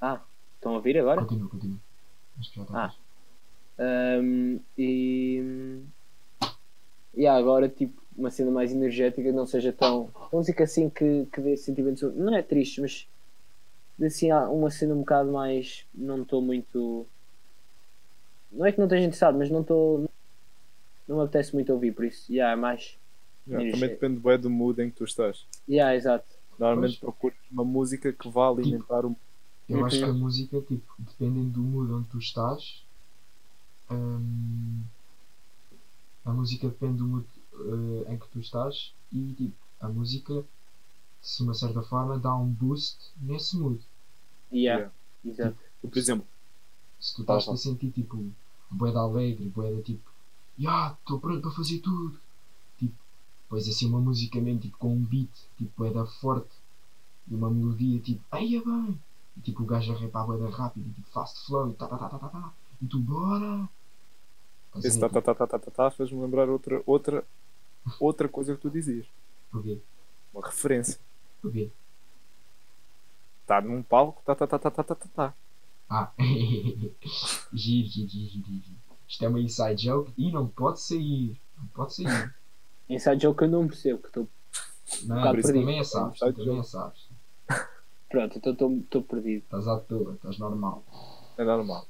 Ah, 0.00 0.20
estão 0.54 0.72
a 0.72 0.76
ouvir 0.76 0.98
agora? 0.98 1.20
Continua, 1.20 1.48
continua. 1.48 1.78
Acho 2.38 2.50
que 2.50 2.56
já 2.56 2.62
está. 2.62 2.84
Ah. 2.86 2.94
Um, 3.78 4.58
e 4.78 5.82
e 7.14 7.26
agora 7.26 7.68
tipo 7.68 8.02
uma 8.16 8.30
cena 8.30 8.50
mais 8.50 8.72
energética 8.72 9.30
não 9.32 9.44
seja 9.44 9.70
tão 9.70 10.10
música 10.32 10.64
assim 10.64 10.88
que, 10.88 11.26
que 11.30 11.40
dê 11.42 11.56
sentimentos 11.58 12.02
não 12.14 12.34
é 12.34 12.42
triste 12.42 12.80
mas 12.80 13.06
assim 14.02 14.30
ah, 14.30 14.48
uma 14.48 14.70
cena 14.70 14.94
um 14.94 15.00
bocado 15.00 15.30
mais 15.30 15.84
não 15.94 16.22
estou 16.22 16.40
muito 16.40 17.06
não 18.50 18.64
é 18.64 18.72
que 18.72 18.78
não 18.78 18.86
esteja 18.86 19.04
interessado 19.04 19.36
mas 19.36 19.50
não 19.50 19.60
estou 19.60 20.08
não 21.06 21.16
me 21.16 21.22
apetece 21.22 21.54
muito 21.54 21.72
ouvir 21.72 21.92
por 21.94 22.04
isso 22.04 22.30
yeah, 22.32 22.52
é 22.52 22.56
mais 22.56 22.98
Yeah, 23.48 23.70
também 23.70 23.88
depende 23.90 24.18
bué 24.18 24.36
do 24.36 24.50
mood 24.50 24.82
em 24.82 24.90
que 24.90 24.96
tu 24.96 25.04
estás. 25.04 25.46
yeah, 25.68 25.94
exato 25.94 26.26
Normalmente 26.58 26.98
Pois. 26.98 27.00
procuras 27.00 27.38
uma 27.50 27.64
música 27.64 28.12
que 28.12 28.28
vá 28.28 28.48
alimentar 28.48 29.06
o 29.06 29.16
Eu 29.68 29.84
acho 29.84 29.98
que 29.98 30.04
a 30.04 30.08
Uhum. 30.08 30.18
música, 30.18 30.60
tipo, 30.62 30.92
dependendo 30.98 31.50
do 31.50 31.60
mood 31.60 31.92
onde 31.92 32.08
tu 32.08 32.18
estás, 32.18 32.82
hum, 33.90 34.82
a 36.24 36.32
música 36.32 36.68
depende 36.68 36.98
do 36.98 37.04
mood 37.06 37.26
eh, 38.08 38.12
em 38.14 38.18
que 38.18 38.28
tu 38.28 38.40
estás 38.40 38.92
e 39.12 39.32
tipo, 39.34 39.56
a 39.80 39.88
música, 39.88 40.34
de 41.22 41.42
uma 41.42 41.54
certa 41.54 41.82
forma, 41.82 42.18
dá 42.18 42.34
um 42.34 42.46
boost 42.48 43.12
nesse 43.20 43.56
mood. 43.56 43.80
Yeah. 44.52 44.90
Exato. 45.24 45.56
Por 45.82 45.96
exemplo, 45.98 46.26
Se 46.98 47.14
tu 47.14 47.22
estás 47.22 47.44
Tá, 47.44 47.50
tá. 47.52 47.54
a 47.54 47.56
sentir 47.56 47.90
tipo 47.92 48.24
boeda 48.70 49.00
alegre, 49.00 49.48
boeda 49.48 49.80
tipo, 49.82 50.10
já, 50.58 50.96
estou 50.98 51.20
pronto 51.20 51.42
para 51.42 51.50
fazer 51.50 51.78
tudo. 51.78 52.18
Tipo, 52.78 52.94
depois 53.42 53.68
assim 53.68 53.86
uma 53.86 54.00
música 54.00 54.40
mesmo, 54.40 54.60
tipo, 54.60 54.78
com 54.78 54.92
um 54.92 55.04
beat, 55.04 55.30
tipo, 55.56 55.84
é 55.84 55.90
da 55.90 56.06
forte. 56.06 56.54
E 57.28 57.34
uma 57.34 57.50
melodia, 57.50 58.00
tipo, 58.00 58.22
eia 58.36 58.62
bem. 58.64 58.98
E 59.36 59.40
tipo, 59.40 59.62
o 59.62 59.66
gajo 59.66 59.92
a 59.92 59.96
repar 59.96 60.28
a 60.30 60.50
rápido, 60.50 60.92
tipo, 60.94 61.08
fast 61.10 61.46
flow, 61.46 61.70
e 61.70 61.74
tá, 61.74 61.86
tá, 61.86 61.98
tá, 61.98 62.08
tá, 62.08 62.18
tá, 62.18 62.28
tá. 62.28 62.52
E 62.80 62.86
tu, 62.86 62.98
bora. 62.98 63.68
Assim, 64.72 64.88
Esse 64.88 65.00
tá, 65.00 65.08
tá, 65.08 65.22
tá, 65.22 65.34
tá, 65.34 65.46
tá, 65.46 65.58
tá, 65.58 65.70
tá 65.70 65.90
fez-me 65.90 66.20
lembrar 66.20 66.48
outra, 66.48 66.82
outra, 66.86 67.24
outra 68.00 68.28
coisa 68.28 68.54
que 68.54 68.60
tu 68.60 68.70
dizias. 68.70 69.06
Porquê? 69.50 69.78
Uma 70.32 70.46
referência. 70.46 71.00
Porquê? 71.40 71.70
Tá 73.46 73.60
num 73.60 73.82
palco, 73.82 74.22
tá, 74.24 74.34
tá, 74.34 74.46
tá, 74.46 74.58
tá, 74.58 74.70
tá, 74.70 74.82
tá, 74.82 74.94
tá. 75.14 75.34
Ah, 75.88 76.12
giro, 77.52 77.88
giro, 77.88 78.08
giro, 78.08 78.44
giro. 78.44 78.85
Isto 79.08 79.24
é 79.24 79.28
uma 79.28 79.40
inside 79.40 79.82
joke 79.82 80.12
e 80.16 80.30
não 80.32 80.46
pode 80.48 80.80
sair. 80.80 81.40
Não 81.58 81.66
pode 81.68 81.94
sair. 81.94 82.34
Inside 82.88 83.20
joke 83.22 83.42
eu 83.42 83.48
não 83.50 83.66
percebo, 83.66 84.00
que 84.00 84.06
estou. 84.08 84.28
Não, 85.04 85.16
tu 85.22 85.30
perdido. 85.32 85.52
também 85.60 85.78
é 85.80 85.84
sabes, 85.84 86.18
tu 86.20 86.32
também 86.32 86.52
é 86.52 86.56
joke. 86.56 86.68
sabes. 86.68 87.06
Pronto, 88.08 88.38
então 88.38 88.76
estou 88.78 89.02
perdido. 89.02 89.42
Estás 89.44 89.66
à 89.66 89.78
toa, 89.80 90.14
estás 90.14 90.38
normal. 90.38 90.84
É 91.36 91.44
normal. 91.44 91.86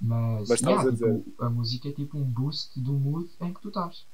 Mas, 0.00 0.48
Mas 0.48 0.60
yeah, 0.60 0.80
a 0.88 0.90
dizer- 0.92 1.22
tipo, 1.24 1.44
a 1.44 1.50
música 1.50 1.88
é 1.88 1.92
tipo 1.92 2.16
um 2.16 2.22
boost 2.24 2.78
do 2.78 2.92
mood 2.92 3.28
em 3.40 3.52
que 3.52 3.60
tu 3.60 3.68
estás. 3.68 4.04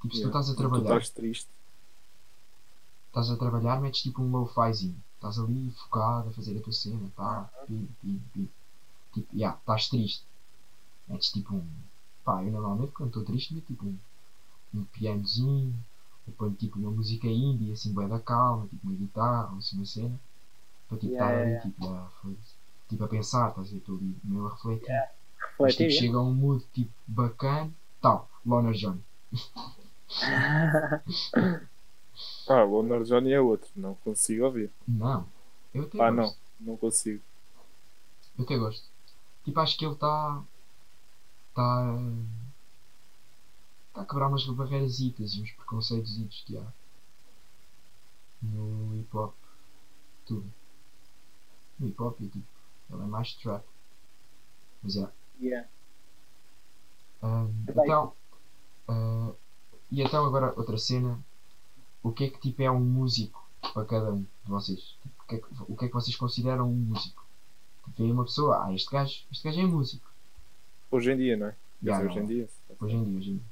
Tipo, 0.00 0.14
se 0.14 0.20
tu 0.22 0.26
Yeah. 0.28 0.28
estás 0.28 0.50
a 0.50 0.52
Tu 0.54 0.56
trabalhar, 0.58 0.84
estás 0.98 1.10
triste. 1.10 1.48
estás 3.08 3.30
a 3.30 3.36
trabalhar, 3.36 3.80
metes 3.80 4.02
tipo 4.02 4.22
um 4.22 4.30
low-fizinho. 4.30 4.96
Estás 5.16 5.38
ali 5.38 5.70
focado 5.72 6.28
a 6.28 6.32
fazer 6.32 6.56
a 6.58 6.62
tua 6.62 6.72
cena, 6.72 7.10
tá? 7.16 7.50
Pi, 7.66 7.88
pi, 8.00 8.20
pi. 8.32 8.50
Tipo, 9.14 9.36
yeah, 9.36 9.58
estás 9.58 9.88
triste. 9.88 10.24
Metes 11.08 11.30
tipo 11.32 11.54
um. 11.54 11.66
Pá, 12.24 12.44
eu 12.44 12.52
normalmente 12.52 12.92
quando 12.92 13.08
estou 13.10 13.24
triste 13.24 13.54
meto 13.54 13.66
tipo 13.66 13.86
um, 13.86 13.98
um 14.74 14.84
pianozinho, 14.86 15.74
ou 16.26 16.34
ponho 16.34 16.54
tipo 16.54 16.78
uma 16.78 16.90
música 16.90 17.26
indie, 17.28 17.72
assim, 17.72 17.94
bem 17.94 18.08
da 18.08 18.20
calma, 18.20 18.66
tipo 18.68 18.86
uma 18.88 18.96
guitarra, 18.96 19.52
ou 19.52 19.58
assim 19.58 19.76
uma 19.76 19.86
cena. 19.86 20.20
Para 20.88 20.98
tipo 20.98 21.12
estar 21.14 21.28
Yeah, 21.28 21.40
ali, 21.40 21.56
yeah, 21.56 21.60
tipo, 21.60 21.88
ah, 21.88 22.10
foda-se. 22.22 22.54
tipo 22.88 23.04
a 23.04 23.08
pensar, 23.08 23.50
estás 23.50 23.68
a 23.68 23.72
ver? 23.72 23.78
Estou 23.78 23.96
ali 23.98 24.16
meio 24.24 24.46
a 24.46 24.54
refletir. 24.54 24.88
Mas 25.60 25.74
Refletir, 25.74 25.76
tipo, 25.76 25.92
chega 25.92 26.18
a 26.18 26.22
um 26.22 26.34
mood 26.34 26.64
tipo 26.72 26.92
bacana, 27.06 27.72
tal, 28.00 28.28
Loner 28.46 28.74
John. 28.74 28.98
Ah, 32.48 32.64
o 32.64 32.78
Honor 32.78 33.04
Johnny 33.04 33.32
é 33.32 33.40
outro. 33.40 33.70
Não 33.76 33.94
consigo 33.96 34.44
ouvir. 34.44 34.70
Não, 34.88 35.28
eu 35.74 35.82
até 35.84 35.98
Ah, 35.98 36.10
gosto. 36.10 36.16
não. 36.16 36.36
Não 36.60 36.76
consigo. 36.76 37.22
Eu 38.38 38.44
até 38.44 38.56
gosto. 38.56 38.88
Tipo, 39.44 39.60
acho 39.60 39.76
que 39.78 39.84
ele 39.86 39.94
está. 39.94 40.42
Está. 41.54 41.96
Está 43.86 44.00
a 44.00 44.04
quebrar 44.04 44.26
umas 44.26 44.44
barreiras 44.44 44.98
e 44.98 45.14
uns 45.40 45.52
preconceitos 45.52 46.42
que 46.44 46.58
há 46.58 46.66
no 48.42 48.96
hip 48.96 49.16
hop. 49.16 49.32
Tudo. 50.26 50.52
No 51.78 51.86
hip 51.86 52.02
hop, 52.02 52.20
é 52.20 52.26
tipo. 52.26 52.44
Ele 52.90 53.02
é 53.02 53.06
mais 53.06 53.34
trap. 53.34 53.64
Mas 54.82 54.96
é. 54.96 55.08
Yeah. 55.40 55.68
Ahm, 57.22 57.64
Vai. 57.72 57.84
então. 57.84 58.12
ah, 58.88 59.32
e 59.92 60.02
então 60.02 60.26
agora 60.26 60.52
outra 60.56 60.76
cena. 60.76 61.24
O 62.02 62.10
que 62.10 62.24
é 62.24 62.28
que 62.30 62.40
tipo 62.40 62.62
é 62.62 62.70
um 62.70 62.80
músico 62.80 63.48
para 63.72 63.84
cada 63.86 64.12
um 64.12 64.22
de 64.22 64.50
vocês? 64.50 64.96
Tipo, 65.00 65.22
o, 65.22 65.26
que 65.26 65.34
é 65.36 65.38
que, 65.38 65.46
o 65.68 65.76
que 65.76 65.84
é 65.84 65.88
que 65.88 65.94
vocês 65.94 66.16
consideram 66.16 66.68
um 66.68 66.74
músico? 66.74 67.24
Tipo, 67.84 68.02
vem 68.02 68.12
uma 68.12 68.24
pessoa, 68.24 68.66
ah, 68.66 68.74
este 68.74 68.90
gajo, 68.90 69.24
este 69.30 69.44
gajo 69.44 69.60
é 69.60 69.66
músico. 69.66 70.13
Hoje 70.94 71.10
em 71.10 71.16
dia, 71.16 71.36
não 71.36 71.48
é? 71.48 71.56
Hoje 71.82 72.18
em 72.20 72.26
dia. 72.26 72.48
Hoje 72.80 72.94
em 72.94 73.04
dia, 73.04 73.18
hoje 73.18 73.30
em 73.30 73.34
dia. 73.34 73.42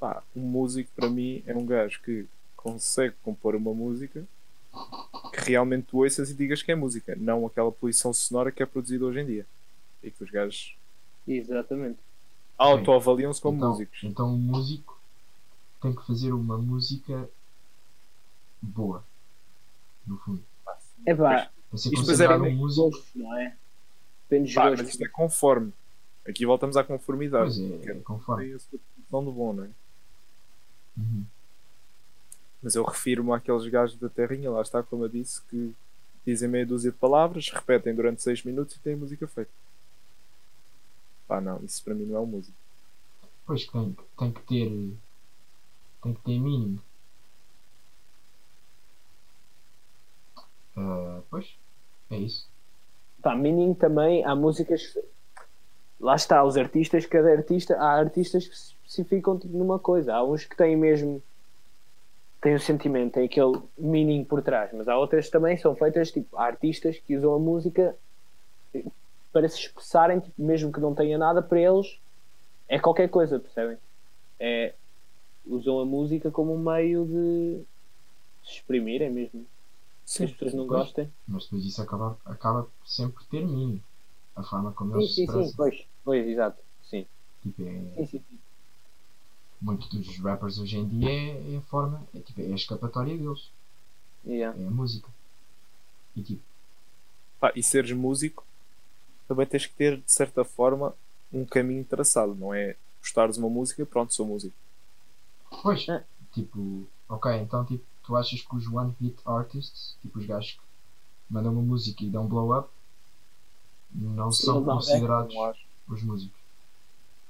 Pá, 0.00 0.20
um 0.34 0.40
músico 0.40 0.90
para 0.96 1.08
mim 1.08 1.40
é 1.46 1.54
um 1.54 1.64
gajo 1.64 2.00
que 2.02 2.26
consegue 2.56 3.14
compor 3.22 3.54
uma 3.54 3.72
música 3.72 4.26
que 5.32 5.40
realmente 5.48 5.84
tu 5.84 5.98
ouças 5.98 6.28
e 6.28 6.34
digas 6.34 6.64
que 6.64 6.72
é 6.72 6.74
música, 6.74 7.14
não 7.14 7.46
aquela 7.46 7.70
poluição 7.70 8.12
sonora 8.12 8.50
que 8.50 8.64
é 8.64 8.66
produzida 8.66 9.04
hoje 9.04 9.20
em 9.20 9.26
dia. 9.26 9.46
E 10.02 10.10
que 10.10 10.24
os 10.24 10.28
gajos 10.28 10.76
Exatamente. 11.26 12.00
autoavaliam-se 12.58 13.40
como 13.40 13.58
então, 13.58 13.70
músicos. 13.70 14.00
Então 14.02 14.34
um 14.34 14.36
músico 14.36 15.00
tem 15.80 15.94
que 15.94 16.04
fazer 16.04 16.32
uma 16.32 16.58
música 16.58 17.30
boa. 18.60 19.04
No 20.04 20.18
fundo. 20.18 20.42
É 21.06 21.14
pá, 21.14 21.48
Isto 21.72 22.20
era 22.20 22.42
um 22.42 22.56
músico. 22.56 22.90
não 23.14 23.38
é? 23.38 23.56
Depende 24.28 24.46
dos 24.46 24.54
Pá, 24.54 24.70
mas 24.72 24.88
isto 24.88 25.04
é 25.04 25.08
conforme. 25.08 25.72
Aqui 26.28 26.44
voltamos 26.44 26.76
à 26.76 26.84
conformidade. 26.84 27.58
Pois 27.58 27.86
é, 27.86 27.92
é 27.92 27.94
conforme. 28.00 28.44
Tem 28.44 28.54
a 28.54 28.58
sua 28.58 28.78
definição 28.78 29.24
do 29.24 29.32
bom, 29.32 29.52
não 29.52 29.64
é? 29.64 29.70
Uhum. 30.96 31.24
Mas 32.62 32.74
eu 32.74 32.84
refiro-me 32.84 33.32
àqueles 33.32 33.66
gajos 33.68 33.96
da 33.96 34.08
terrinha, 34.08 34.50
lá 34.50 34.62
está, 34.62 34.82
como 34.82 35.04
eu 35.04 35.08
disse, 35.08 35.42
que 35.42 35.72
dizem 36.26 36.48
meia 36.48 36.66
dúzia 36.66 36.90
de 36.90 36.96
palavras, 36.96 37.48
repetem 37.50 37.94
durante 37.94 38.22
seis 38.22 38.42
minutos 38.42 38.74
e 38.74 38.80
têm 38.80 38.94
a 38.94 38.96
música 38.96 39.26
feita. 39.28 39.50
Pá, 41.28 41.40
não, 41.40 41.62
isso 41.64 41.82
para 41.84 41.94
mim 41.94 42.06
não 42.06 42.16
é 42.16 42.20
um 42.20 42.26
músico. 42.26 42.56
Pois 43.44 43.64
que 43.64 43.72
tem, 43.72 43.96
tem 44.18 44.32
que 44.32 44.42
ter. 44.42 44.96
Tem 46.02 46.14
que 46.14 46.20
ter 46.22 46.38
mínimo. 46.38 46.80
Ah, 50.76 51.20
pois, 51.30 51.54
é 52.10 52.18
isso. 52.18 52.48
Pá, 53.22 53.34
meaning 53.34 53.74
também, 53.74 54.24
há 54.24 54.34
músicas. 54.34 54.96
Lá 56.00 56.14
está, 56.14 56.44
os 56.44 56.56
artistas, 56.56 57.06
cada 57.06 57.30
artista, 57.30 57.76
há 57.76 57.98
artistas 57.98 58.46
que 58.46 58.56
se 58.56 58.74
especificam 58.84 59.38
tipo, 59.38 59.56
numa 59.56 59.78
coisa. 59.78 60.14
Há 60.14 60.22
uns 60.22 60.44
que 60.44 60.56
têm 60.56 60.76
mesmo. 60.76 61.22
têm 62.40 62.54
o 62.54 62.60
sentimento, 62.60 63.14
têm 63.14 63.24
aquele 63.24 63.60
meaning 63.78 64.24
por 64.24 64.42
trás, 64.42 64.70
mas 64.72 64.88
há 64.88 64.96
outras 64.96 65.26
que 65.26 65.32
também 65.32 65.56
são 65.56 65.74
feitas, 65.74 66.10
tipo, 66.10 66.36
há 66.36 66.44
artistas 66.44 66.98
que 66.98 67.16
usam 67.16 67.34
a 67.34 67.38
música 67.38 67.96
para 69.32 69.48
se 69.48 69.58
expressarem, 69.60 70.20
tipo, 70.20 70.40
mesmo 70.40 70.72
que 70.72 70.80
não 70.80 70.94
tenha 70.94 71.18
nada 71.18 71.42
para 71.42 71.60
eles, 71.60 71.98
é 72.68 72.78
qualquer 72.78 73.08
coisa, 73.08 73.38
percebem? 73.38 73.78
É, 74.38 74.74
usam 75.46 75.80
a 75.80 75.84
música 75.84 76.30
como 76.30 76.54
um 76.54 76.58
meio 76.58 77.04
de 77.06 77.62
se 78.44 78.54
exprimirem 78.56 79.10
mesmo. 79.10 79.46
Se 80.04 80.24
as 80.24 80.30
pessoas 80.30 80.54
não 80.54 80.66
pois. 80.66 80.82
gostem. 80.82 81.12
Mas 81.26 81.44
depois 81.44 81.64
isso 81.64 81.82
acaba, 81.82 82.16
acaba 82.24 82.68
sempre 82.84 83.14
por 83.14 83.24
ter 83.24 83.44
mínimo. 83.44 83.82
A 84.36 84.42
forma 84.42 84.72
como 84.72 84.92
Sim, 84.92 84.98
eles 84.98 85.14
se 85.14 85.26
sim, 85.26 85.26
sim, 85.26 85.52
pois, 85.56 85.86
pois, 86.04 86.26
exato. 86.26 86.62
Sim, 86.82 87.06
Tipo, 87.42 87.62
é, 87.62 87.96
sim, 87.96 88.06
sim. 88.06 88.24
sim. 88.28 88.38
muitos 89.60 89.88
dos 89.90 90.18
rappers 90.18 90.58
hoje 90.58 90.78
em 90.78 90.88
dia 90.88 91.10
é, 91.10 91.54
é 91.54 91.56
a 91.58 91.62
forma, 91.62 92.02
é, 92.14 92.20
tipo, 92.20 92.40
é 92.40 92.46
a 92.52 92.54
escapatória 92.54 93.16
deles. 93.16 93.50
Yeah. 94.26 94.58
É 94.60 94.66
a 94.66 94.70
música. 94.70 95.08
E 96.16 96.22
tipo, 96.22 96.42
Pá, 97.40 97.52
e 97.56 97.62
seres 97.62 97.92
músico, 97.92 98.44
também 99.28 99.46
tens 99.46 99.66
que 99.66 99.74
ter, 99.74 99.98
de 100.00 100.12
certa 100.12 100.44
forma, 100.44 100.94
um 101.32 101.44
caminho 101.46 101.84
traçado. 101.84 102.34
Não 102.34 102.54
é 102.54 102.76
gostares 103.00 103.36
de 103.36 103.40
uma 103.42 103.50
música, 103.50 103.84
pronto, 103.86 104.14
sou 104.14 104.26
músico. 104.26 104.56
pois, 105.62 105.88
É. 105.88 106.04
tipo, 106.32 106.86
ok, 107.08 107.32
então 107.40 107.64
tipo, 107.64 107.84
tu 108.04 108.16
achas 108.16 108.40
que 108.42 108.56
os 108.56 108.66
one 108.68 108.94
hit 109.00 109.16
artists, 109.24 109.96
tipo 110.02 110.18
os 110.18 110.26
gajos 110.26 110.52
que 110.52 110.60
mandam 111.30 111.52
uma 111.52 111.62
música 111.62 112.04
e 112.04 112.10
dão 112.10 112.28
blow 112.28 112.56
up, 112.58 112.70
não 113.90 114.30
são 114.32 114.60
não, 114.60 114.74
considerados 114.76 115.34
os 115.88 116.02
músicos. 116.02 116.40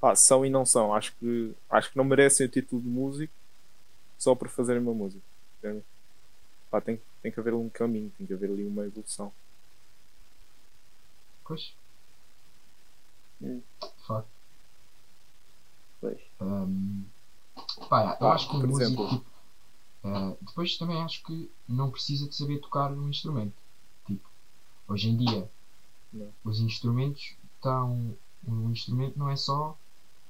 Pá, 0.01 0.15
são 0.15 0.45
e 0.45 0.51
não 0.51 0.65
são. 0.65 0.95
Acho 0.95 1.15
que, 1.17 1.55
acho 1.71 1.91
que 1.91 1.97
não 1.97 2.05
merecem 2.05 2.47
o 2.47 2.51
título 2.51 2.83
de 2.83 2.89
músico 2.89 3.33
só 4.19 4.35
por 4.35 4.49
fazerem 4.49 4.83
uma 4.83 4.95
música. 4.95 5.25
Pá, 6.71 6.81
tem, 6.81 7.01
tem 7.23 7.33
que 7.33 7.41
haver 7.41 7.55
um 7.55 7.69
caminho, 7.69 8.13
tem 8.17 8.27
que 8.27 8.33
haver 8.33 8.51
ali 8.51 8.65
uma 8.67 8.85
evolução. 8.85 9.33
Pois. 11.45 11.75
Hum. 13.41 13.63
De 13.81 14.07
facto. 14.07 14.29
Pois. 16.01 16.21
Hum, 16.41 17.05
pá, 17.89 18.17
eu 18.21 18.29
Ah, 18.29 18.35
acho 18.35 18.49
que 18.51 18.57
um 18.57 18.61
por 18.61 18.69
músico, 18.69 19.03
exemplo. 19.03 19.09
tipo, 19.09 19.27
eh, 20.05 20.37
depois 20.43 20.77
também 20.79 21.03
acho 21.03 21.23
que 21.25 21.51
não 21.69 21.91
precisa 21.91 22.29
de 22.29 22.35
saber 22.37 22.61
tocar 22.61 22.93
um 22.93 23.09
instrumento. 23.09 23.55
Tipo, 24.07 24.29
hoje 24.89 25.11
em 25.11 25.17
dia, 25.17 25.51
Não. 26.13 26.29
os 26.45 26.61
instrumentos 26.61 27.35
estão. 27.57 28.15
Um 28.47 28.71
instrumento 28.71 29.19
não 29.19 29.29
é 29.29 29.35
só 29.35 29.77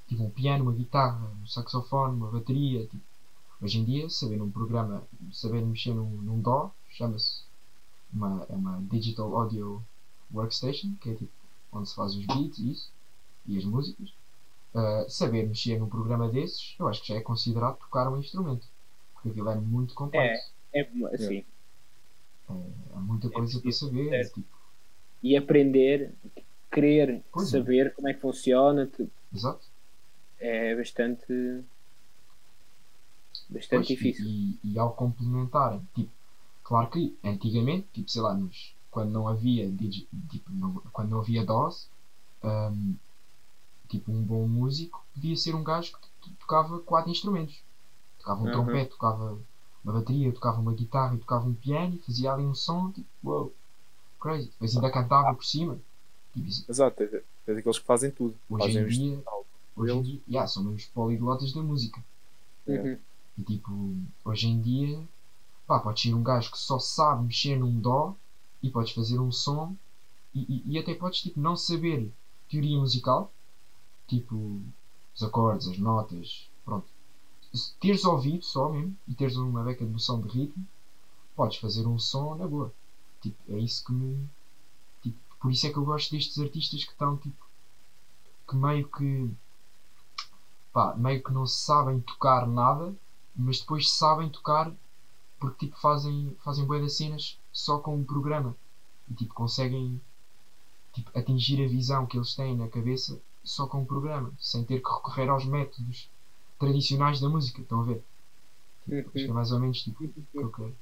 tipo 0.09 0.23
um 0.23 0.31
piano, 0.31 0.65
uma 0.65 0.73
guitarra, 0.73 1.31
um 1.43 1.47
saxofone, 1.47 2.17
uma 2.17 2.31
bateria. 2.31 2.87
Tipo, 2.87 3.03
hoje 3.61 3.79
em 3.79 3.85
dia, 3.85 4.09
saber 4.09 4.41
um 4.41 4.51
programa, 4.51 5.03
saber 5.33 5.63
mexer 5.65 5.93
num, 5.95 6.09
num 6.09 6.41
DAW, 6.41 6.73
chama-se 6.91 7.43
uma, 8.13 8.47
é 8.49 8.55
uma 8.55 8.81
Digital 8.91 9.37
Audio 9.37 9.83
Workstation, 10.33 10.95
que 11.01 11.11
é 11.11 11.15
tipo 11.15 11.33
onde 11.73 11.89
se 11.89 11.95
faz 11.95 12.15
os 12.15 12.25
beats 12.25 12.59
e 12.59 12.71
isso, 12.71 12.91
e 13.47 13.59
as 13.59 13.65
músicas. 13.65 14.13
uh, 14.75 15.09
saber 15.11 15.47
mexer 15.47 15.79
num 15.79 15.89
programa 15.89 16.29
desses, 16.29 16.75
eu 16.79 16.89
acho 16.89 17.03
que 17.03 17.09
já 17.09 17.17
é 17.17 17.21
considerado 17.21 17.79
tocar 17.79 18.11
um 18.11 18.19
instrumento. 18.19 18.67
Porque 19.15 19.31
aquilo 19.31 19.51
é 19.51 19.57
muito 19.57 19.95
complexo. 19.95 20.51
É. 20.73 20.81
É, 22.49 22.53
há 22.95 23.01
muita 23.01 23.29
coisa 23.31 23.61
para 23.61 23.73
saber. 23.73 24.13
é. 24.13 24.25
Tipo, 24.25 24.56
E 25.27 25.37
aprender, 25.37 26.01
querer 26.73 27.09
Pois 27.33 27.53
é. 27.55 27.63
saber 27.63 27.95
como 27.95 28.09
é 28.09 28.15
que 28.15 28.21
funciona, 28.27 28.87
tu- 28.87 29.11
exato. 29.33 29.67
é 30.39 30.75
bastante. 30.75 31.27
bastante 33.49 33.89
Pois, 33.89 33.89
difícil. 33.89 34.29
E, 34.29 34.59
e 34.65 34.79
ao 34.79 34.95
complementarem, 34.95 35.87
tipo, 35.95 36.13
claro 36.65 36.91
que 36.91 37.19
antigamente, 37.25 37.89
tipo, 37.93 38.11
sei 38.11 38.23
lá, 38.23 38.35
nos, 38.35 38.77
quando 38.91 39.11
não 39.13 39.29
havia 39.29 39.71
tipo, 40.31 40.51
não- 40.53 40.81
quando 40.93 41.11
não 41.11 41.21
havia 41.21 41.45
DOS, 41.45 41.91
hum, 42.45 42.97
tipo, 43.89 44.13
um 44.13 44.25
bom 44.25 44.47
músico 44.49 45.05
podia 45.15 45.37
ser 45.37 45.55
um 45.55 45.65
gajo 45.65 45.93
que 45.99 46.09
to- 46.23 46.37
tocava 46.41 46.81
quatro 46.81 47.11
instrumentos. 47.11 47.63
Tocava 48.19 48.43
um 48.45 48.45
Uhum. 48.45 48.53
trompete, 48.53 48.91
tocava 48.93 49.39
uma 49.85 49.95
bateria, 49.95 50.33
tocava 50.35 50.61
uma 50.61 50.75
guitarra 50.75 51.17
e 51.17 51.21
tocava 51.21 51.47
um 51.49 51.55
piano 51.55 51.97
e 51.97 52.01
fazia 52.01 52.33
ali 52.35 52.45
um 52.47 52.55
som, 52.55 52.93
tipo, 52.93 53.09
wow, 53.25 53.56
crazy. 54.21 54.51
Depois 54.51 54.77
ainda 54.77 54.91
cantava 54.91 55.35
por 55.35 55.45
cima. 55.45 55.79
Tipo, 56.33 56.49
Exato, 56.69 57.03
é, 57.03 57.23
é 57.47 57.55
daqueles 57.55 57.79
que 57.79 57.85
fazem 57.85 58.11
tudo. 58.11 58.35
hoje 58.49 58.67
fazem 58.67 58.83
em 58.83 58.89
dia, 58.89 59.23
hoje 59.75 59.93
em 59.93 60.03
dia, 60.03 60.21
yeah, 60.29 60.47
são 60.49 60.75
os 60.75 60.85
poliglotas 60.87 61.53
da 61.53 61.63
música. 61.63 62.03
Uhum. 62.67 62.99
E 63.39 63.43
tipo, 63.43 63.97
hoje 64.25 64.49
em 64.49 64.61
dia, 64.61 65.01
pá, 65.67 65.79
podes 65.79 66.03
ser 66.03 66.15
um 66.15 66.23
gajo 66.23 66.51
que 66.51 66.59
só 66.59 66.79
sabe 66.79 67.25
mexer 67.25 67.59
num 67.59 67.79
dó 67.81 68.15
e 68.63 68.71
podes 68.71 68.93
fazer 68.93 69.19
um 69.19 69.31
som 69.31 69.75
e, 70.35 70.41
e, 70.41 70.73
e 70.73 70.79
até 70.79 70.95
podes 70.95 71.21
tipo, 71.21 71.41
não 71.41 71.57
saber 71.57 72.13
teoria 72.49 72.79
musical, 72.79 73.33
tipo 74.07 74.61
os 75.15 75.23
acordes, 75.23 75.69
as 75.69 75.79
notas, 75.79 76.51
pronto. 76.65 76.87
Se 77.53 77.75
teres 77.77 78.05
ouvido 78.05 78.45
só 78.45 78.69
mesmo 78.69 78.95
e 79.09 79.15
teres 79.15 79.37
uma 79.37 79.63
beca 79.63 79.85
de 79.85 79.91
noção 79.91 80.21
de 80.21 80.29
ritmo, 80.29 80.67
podes 81.35 81.59
fazer 81.59 81.87
um 81.87 81.99
som 81.99 82.35
na 82.35 82.47
boa. 82.47 82.73
Tipo, 83.21 83.37
é 83.49 83.59
isso 83.59 83.85
que 83.85 83.93
me. 83.93 84.29
Tipo, 85.03 85.19
por 85.41 85.51
isso 85.51 85.67
é 85.67 85.71
que 85.71 85.77
eu 85.77 85.85
gosto 85.85 86.11
destes 86.11 86.39
artistas 86.39 86.85
que 86.85 86.93
estão 86.93 87.17
tipo. 87.17 87.47
que 88.49 88.57
meio 88.57 88.89
que. 88.89 89.31
pá, 90.73 90.95
meio 90.95 91.23
que 91.23 91.33
não 91.33 91.47
sabem 91.47 92.01
tocar 92.01 92.47
nada, 92.47 92.95
mas 93.35 93.59
depois 93.59 93.91
sabem 93.91 94.29
tocar 94.29 94.73
porque 95.39 95.67
tipo 95.67 95.79
fazem, 95.79 96.35
fazem 96.41 96.65
bué 96.65 96.81
das 96.81 96.97
cenas 96.97 97.39
só 97.53 97.79
com 97.79 97.97
um 97.97 98.05
programa 98.05 98.57
e 99.09 99.15
tipo 99.15 99.35
conseguem 99.35 100.01
tipo, 100.93 101.11
atingir 101.17 101.63
a 101.63 101.69
visão 101.69 102.07
que 102.07 102.17
eles 102.17 102.35
têm 102.35 102.57
na 102.57 102.69
cabeça 102.69 103.21
só 103.45 103.67
com 103.67 103.81
um 103.81 103.87
programa, 103.87 104.33
sem 104.39 104.65
ter 104.65 104.83
que 104.83 104.89
recorrer 104.89 105.29
aos 105.29 105.45
métodos 105.45 106.09
tradicionais 106.59 107.21
da 107.21 107.29
música, 107.29 107.61
estão 107.61 107.81
a 107.81 107.85
ver? 107.85 108.03
Acho 109.15 109.25
que 109.25 109.31
é 109.31 109.33
mais 109.33 109.51
ou 109.53 109.59
menos 109.59 109.83
tipo, 109.83 110.05
o 110.05 110.09
que 110.09 110.25
eu 110.35 110.51
quero 110.51 110.75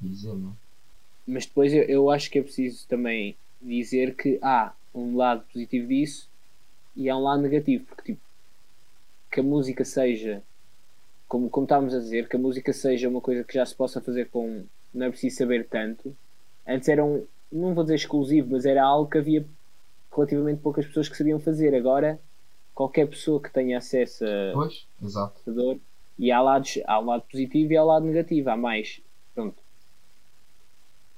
dizer, 0.00 0.34
não? 0.34 0.56
Mas 1.26 1.46
depois 1.46 1.72
eu, 1.72 1.82
eu 1.84 2.10
acho 2.10 2.30
que 2.30 2.38
é 2.38 2.42
preciso 2.42 2.86
também 2.88 3.36
dizer 3.60 4.14
que 4.14 4.38
há 4.42 4.72
um 4.94 5.16
lado 5.16 5.44
positivo 5.52 5.88
disso 5.88 6.28
e 6.94 7.08
há 7.10 7.16
um 7.16 7.22
lado 7.22 7.42
negativo, 7.42 7.84
porque 7.84 8.12
tipo, 8.12 8.20
que 9.30 9.40
a 9.40 9.42
música 9.42 9.84
seja, 9.84 10.42
como, 11.28 11.50
como 11.50 11.64
estávamos 11.64 11.94
a 11.94 11.98
dizer, 11.98 12.28
que 12.28 12.36
a 12.36 12.38
música 12.38 12.72
seja 12.72 13.08
uma 13.08 13.20
coisa 13.20 13.44
que 13.44 13.54
já 13.54 13.66
se 13.66 13.74
possa 13.74 14.00
fazer 14.00 14.28
com. 14.30 14.64
não 14.94 15.06
é 15.06 15.10
preciso 15.10 15.36
saber 15.36 15.66
tanto. 15.66 16.16
Antes 16.66 16.88
era 16.88 17.04
um, 17.04 17.26
não 17.52 17.74
vou 17.74 17.84
dizer 17.84 17.96
exclusivo, 17.96 18.48
mas 18.52 18.64
era 18.64 18.82
algo 18.82 19.10
que 19.10 19.18
havia 19.18 19.44
relativamente 20.14 20.60
poucas 20.62 20.86
pessoas 20.86 21.08
que 21.08 21.16
sabiam 21.16 21.38
fazer. 21.38 21.74
Agora, 21.74 22.18
qualquer 22.74 23.06
pessoa 23.08 23.42
que 23.42 23.52
tenha 23.52 23.78
acesso 23.78 24.24
a, 24.24 24.52
Pois, 24.54 24.86
exato. 25.02 25.34
computador 25.34 25.78
e 26.18 26.30
há 26.32 26.40
lados 26.40 26.78
há 26.86 26.98
um 27.00 27.04
lado 27.06 27.24
positivo 27.30 27.72
e 27.72 27.76
há 27.76 27.82
um 27.84 27.86
lado 27.88 28.06
negativo 28.06 28.48
há 28.48 28.56
mais 28.56 29.02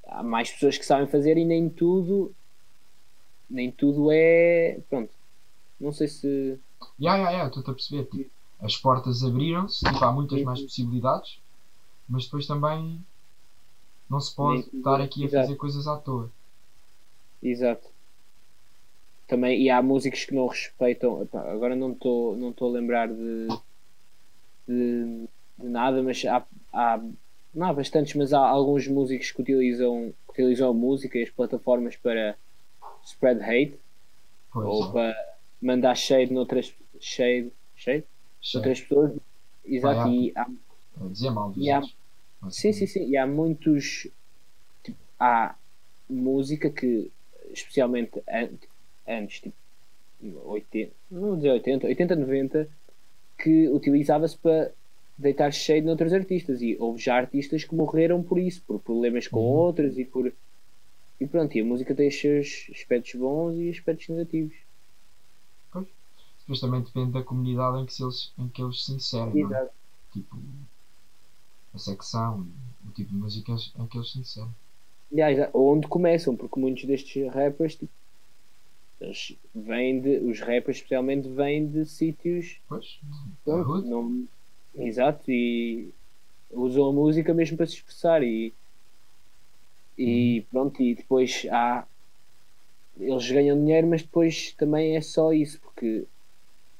há 0.08 0.22
mais 0.22 0.50
pessoas 0.50 0.78
que 0.78 0.84
sabem 0.86 1.06
fazer 1.08 1.36
e 1.38 1.44
nem 1.44 1.68
tudo 1.70 2.34
nem 3.48 3.70
tudo 3.72 4.10
é 4.12 4.80
pronto 4.88 5.12
não 5.80 5.92
sei 5.92 6.08
se 6.08 6.60
Ya, 7.04 7.16
ya, 7.18 7.30
ya, 7.32 7.46
estou-te 7.46 7.70
a 7.70 7.74
perceber. 7.74 8.04
Tipo, 8.10 8.30
as 8.60 8.76
portas 8.76 9.22
abriram-se, 9.24 9.86
tipo, 9.86 10.04
há 10.04 10.12
muitas 10.12 10.42
mais 10.42 10.60
possibilidades, 10.62 11.40
mas 12.08 12.24
depois 12.26 12.46
também 12.46 13.06
não 14.06 14.20
se 14.20 14.34
pode 14.34 14.60
Nem 14.60 14.66
estar 14.76 15.00
aqui 15.00 15.24
a 15.24 15.28
exato. 15.28 15.46
fazer 15.46 15.56
coisas 15.56 15.86
à 15.86 15.96
toa. 15.98 16.30
exato 17.42 17.88
também 19.26 19.62
e 19.62 19.70
há 19.70 19.82
músicos 19.82 20.24
que 20.24 20.34
não 20.34 20.46
respeitam 20.46 21.20
agora 21.32 21.76
não 21.76 21.92
estou 21.92 22.36
não 22.36 22.50
estou 22.50 22.68
a 22.68 22.72
lembrar 22.72 23.08
de, 23.08 23.46
de, 24.66 25.28
de 25.58 25.68
nada 25.68 26.02
mas 26.02 26.24
há, 26.24 26.46
há 26.72 27.00
não 27.54 27.66
há 27.68 27.72
bastantes 27.72 28.14
mas 28.14 28.32
há 28.32 28.40
alguns 28.40 28.86
músicos 28.86 29.30
que 29.32 29.42
utilizam 29.42 30.12
que 30.34 30.42
utilizam 30.42 30.70
a 30.70 30.74
música 30.74 31.18
e 31.18 31.22
as 31.22 31.30
plataformas 31.30 31.96
para 31.96 32.36
spread 33.04 33.40
hate 33.42 33.78
Pois, 34.52 34.66
ou 34.66 34.88
é. 34.88 34.92
para 34.92 35.34
mandar 35.60 35.94
shade 35.96 36.32
noutras 36.32 36.72
shade, 37.00 37.50
shade? 37.76 38.04
Cheio. 38.40 38.54
noutras 38.62 38.80
pessoas 38.80 39.12
exato 39.64 40.00
Ah, 40.00 40.08
e 40.08 40.32
há, 40.36 40.46
mal 41.30 41.50
dos 41.50 41.64
E 41.64 41.70
há- 41.70 41.82
sim 42.50 42.72
sim 42.72 42.86
sim 42.86 43.08
e 43.08 43.16
há 43.16 43.26
muitos 43.26 44.06
tipo, 44.84 44.98
há 45.18 45.54
música 46.08 46.70
que 46.70 47.10
especialmente 47.50 48.22
an- 48.28 48.56
antes 49.06 49.40
tipo 49.40 49.56
80 50.44 50.92
não 51.10 51.20
vou 51.20 51.36
dizer 51.36 51.50
80 51.50 51.86
80 51.86 52.16
90 52.16 52.68
que 53.38 53.68
utilizava-se 53.68 54.36
para 54.38 54.72
deitar 55.18 55.52
shade 55.52 55.82
noutros 55.86 56.12
artistas 56.14 56.62
e 56.62 56.76
houve 56.80 57.02
já 57.02 57.16
artistas 57.16 57.64
que 57.64 57.74
morreram 57.74 58.22
por 58.22 58.38
isso 58.38 58.64
por 58.66 58.80
problemas 58.80 59.28
com 59.28 59.40
Uhum. 59.40 59.40
outros 59.40 59.98
e 59.98 60.04
por 60.04 60.32
e 61.20 61.26
pronto 61.28 61.56
e 61.56 61.60
a 61.62 61.66
música 61.66 61.94
tem 61.96 62.08
os 62.08 62.20
seus 62.20 62.68
aspectos 62.72 63.14
bons 63.16 63.56
e 63.58 63.70
aspectos 63.70 64.08
negativos 64.10 64.56
Depois 66.40 66.58
também 66.60 66.82
depende 66.82 67.12
da 67.12 67.22
comunidade 67.22 67.78
em 67.78 67.86
que, 67.86 68.02
eles, 68.02 68.32
em 68.38 68.48
que 68.48 68.60
eles 68.60 68.84
se 68.84 68.92
inserem. 68.92 69.36
não 69.36 69.54
é? 69.54 69.70
Tipo, 70.12 70.36
a 71.72 71.78
secção, 71.78 72.46
o 72.84 72.90
tipo 72.92 73.10
de 73.10 73.16
música 73.16 73.52
em 73.76 73.86
que 73.88 73.96
eles 73.96 74.12
se 74.12 74.18
inserem. 74.18 74.54
Aliás, 75.12 75.50
onde 75.54 75.86
começam, 75.86 76.34
porque 76.34 76.58
muitos 76.58 76.84
destes 76.86 77.30
rappers, 77.30 77.76
tipo, 77.76 77.92
eles 79.00 79.36
vêm 79.52 80.00
de, 80.00 80.18
os 80.20 80.38
rappers 80.40 80.76
especialmente 80.76 81.28
vêm 81.28 81.68
de 81.68 81.84
sítios 81.84 82.60
Pois, 82.68 83.00
não, 83.82 84.28
exato 84.78 85.30
e 85.30 85.92
usam 86.50 86.86
a 86.88 86.92
música 86.92 87.34
mesmo 87.34 87.56
para 87.56 87.66
se 87.66 87.74
expressar 87.74 88.22
e, 88.22 88.52
e 89.96 90.46
pronto, 90.50 90.80
e 90.82 90.94
depois 90.94 91.46
há 91.50 91.86
eles 92.98 93.30
ganham 93.30 93.56
dinheiro, 93.56 93.86
mas 93.86 94.02
depois 94.02 94.52
também 94.52 94.96
é 94.96 95.00
só 95.00 95.32
isso, 95.32 95.60
porque 95.60 96.06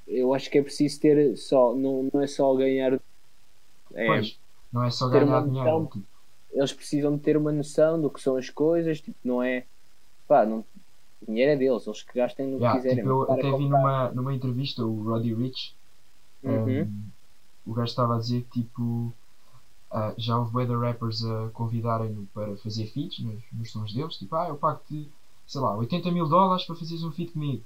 eu 0.06 0.34
acho 0.34 0.50
que 0.50 0.58
é 0.58 0.62
preciso 0.62 1.00
ter 1.00 1.36
só, 1.36 1.74
não, 1.74 2.08
não 2.12 2.20
é 2.20 2.26
só 2.26 2.54
ganhar 2.54 3.00
é, 3.94 4.06
pois, 4.06 4.38
não 4.72 4.84
é 4.84 4.90
só 4.90 5.08
ganhar 5.08 5.24
uma 5.24 5.46
dinheiro. 5.46 5.70
noção. 5.70 5.86
Tipo, 5.86 6.06
eles 6.52 6.72
precisam 6.72 7.16
de 7.16 7.22
ter 7.22 7.36
uma 7.36 7.52
noção 7.52 8.00
do 8.00 8.10
que 8.10 8.20
são 8.20 8.36
as 8.36 8.50
coisas, 8.50 9.00
tipo, 9.00 9.16
não 9.22 9.42
é 9.42 9.64
pá, 10.26 10.44
não, 10.44 10.64
o 11.22 11.26
dinheiro 11.26 11.52
é 11.52 11.56
deles, 11.56 11.86
eles 11.86 12.02
que 12.02 12.14
gastem 12.14 12.46
no 12.48 12.58
que 12.58 12.64
yeah, 12.64 12.80
quiserem. 12.80 13.04
tipo, 13.04 13.08
eu 13.10 13.32
até 13.32 13.52
vi 13.56 13.68
numa, 13.68 14.10
numa 14.12 14.34
entrevista 14.34 14.84
o 14.84 15.02
Roddy 15.04 15.34
Rich 15.34 15.78
Uhum. 16.42 16.82
Um, 16.82 17.10
o 17.68 17.74
gajo 17.74 17.90
estava 17.90 18.14
a 18.16 18.18
dizer 18.18 18.42
que 18.42 18.50
tipo 18.64 19.14
ah, 19.90 20.14
já 20.18 20.36
houve 20.38 20.56
weather 20.56 20.78
rappers 20.78 21.22
a 21.22 21.50
convidarem-no 21.52 22.26
para 22.34 22.56
fazer 22.58 22.86
feats 22.86 23.18
nos, 23.20 23.42
nos 23.52 23.70
sons 23.70 23.92
deles, 23.92 24.16
tipo, 24.16 24.34
ah, 24.36 24.46
eu 24.48 24.56
pago-te, 24.56 25.10
sei 25.46 25.60
lá, 25.60 25.74
80 25.74 26.10
mil 26.10 26.26
dólares 26.28 26.64
para 26.66 26.74
fazeres 26.76 27.02
um 27.04 27.10
feat 27.12 27.32
comigo. 27.32 27.62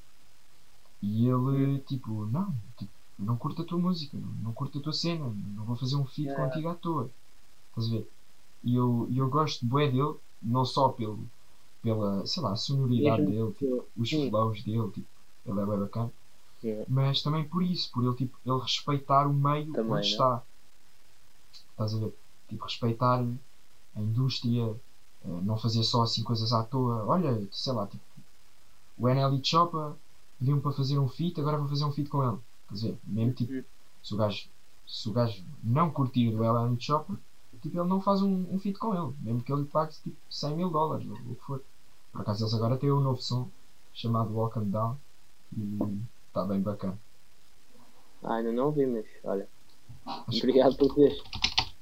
E 1.01 1.27
ele, 1.27 1.81
tipo, 1.81 2.25
não, 2.27 2.55
tipo, 2.77 2.91
não 3.19 3.37
curto 3.37 3.62
a 3.62 3.65
tua 3.65 3.79
música, 3.79 4.17
não, 4.19 4.29
não 4.31 4.53
curto 4.53 4.79
a 4.79 4.81
tua 4.81 4.93
cena, 4.93 5.29
não 5.29 5.65
vou 5.65 5.75
fazer 5.77 5.97
um 5.97 6.05
feat 6.07 6.29
Yeah. 6.29 6.35
contigo 6.35 6.69
à 6.69 6.75
toa. 6.75 7.11
Estás 7.69 7.88
a 7.88 7.91
ver? 7.91 8.09
E 8.65 8.75
eu, 8.75 9.07
eu 9.11 9.29
gosto 9.29 9.65
bué 9.67 9.88
dele, 9.88 10.17
não 10.43 10.65
só 10.65 10.88
pelo, 10.91 11.31
pela, 11.83 12.27
sei 12.27 12.43
lá, 12.43 12.53
a 12.53 12.57
sonoridade 12.57 13.25
dele, 13.25 13.53
tipo, 13.53 13.87
os 13.97 14.11
flows 14.12 14.62
dele, 14.65 14.91
tipo, 14.91 15.09
ele 15.47 15.61
é 15.61 15.67
bem 15.67 15.79
bacana 15.79 16.12
Yeah. 16.62 16.85
mas 16.87 17.22
também 17.22 17.48
por 17.48 17.62
isso, 17.62 17.90
por 17.92 18.05
ele, 18.05 18.14
tipo, 18.14 18.37
ele 18.44 18.59
respeitar 18.61 19.27
o 19.27 19.33
meio 19.33 19.72
Também, 19.75 19.94
onde 19.94 20.07
né? 20.07 20.12
está. 20.12 20.42
Estás 21.70 21.94
a 21.94 21.98
ver? 21.98 22.12
Tipo, 22.48 22.64
respeitar 22.64 23.18
a 23.96 24.01
indústria, 24.01 24.64
eh, 25.25 25.40
não 25.42 25.57
fazer 25.57 25.83
só 25.85 26.03
assim 26.03 26.22
coisas 26.22 26.53
à 26.53 26.62
toa. 26.64 27.05
Olha, 27.07 27.46
sei 27.53 27.72
lá, 27.72 27.87
tipo, 27.87 28.03
o 28.98 29.09
NL 29.09 29.37
e 29.37 29.40
pediam 30.38 30.61
para 30.61 30.72
fazer 30.72 30.98
um 30.98 31.09
feat, 31.09 31.40
agora 31.40 31.57
vou 31.59 31.68
fazer 31.68 31.85
um 31.85 31.92
feat 31.92 32.09
com 32.11 32.22
ele. 32.25 32.38
Quer 32.68 32.75
dizer, 32.75 32.98
mesmo 33.05 33.33
tipo, 33.35 33.53
Uhum. 33.53 33.64
se 34.03 34.14
o 34.14 34.16
gajo, 34.16 34.48
se 34.87 35.09
o 35.09 35.12
gajo 35.12 35.44
não 35.62 35.90
curtir 35.90 36.31
do 36.31 36.42
NL 36.44 36.75
e 37.53 37.59
tipo, 37.59 37.79
ele 37.79 37.88
não 37.88 38.01
faz 38.01 38.20
um, 38.22 38.55
um 38.55 38.59
feat 38.59 38.79
com 38.79 38.94
ele, 38.94 39.14
mesmo 39.20 39.42
que 39.42 39.53
ele 39.53 39.62
lhe 39.62 39.68
pague 39.68 39.92
tipo 40.03 40.16
100 40.31 40.55
mil 40.55 40.70
dólares, 40.70 41.07
ou 41.09 41.14
o 41.33 41.37
que 41.37 41.42
for. 41.44 41.62
Por 42.12 42.20
acaso 42.22 42.42
eles 42.44 42.55
agora 42.55 42.77
têm 42.79 42.90
um 42.92 43.01
novo 43.01 43.20
som 43.20 43.51
chamado 43.92 44.33
Walk 44.35 44.59
'em 44.59 44.70
Down 44.70 44.98
e 45.57 46.03
Está 46.33 46.47
bem 46.47 46.62
bacana. 46.62 46.99
Ah, 48.23 48.37
ainda 48.37 48.51
não 48.53 48.73
vi, 48.73 48.87
mas 48.87 49.05
olha. 49.23 49.47
Acho, 50.07 50.38
Obrigado 50.38 50.77
por 50.79 50.95
teres. 50.95 51.23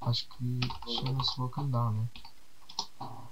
acho 0.01 0.29
que 0.29 0.61
chama-se 0.93 1.37
Down, 1.71 1.93
né? 1.93 2.09
Ah, 2.99 3.29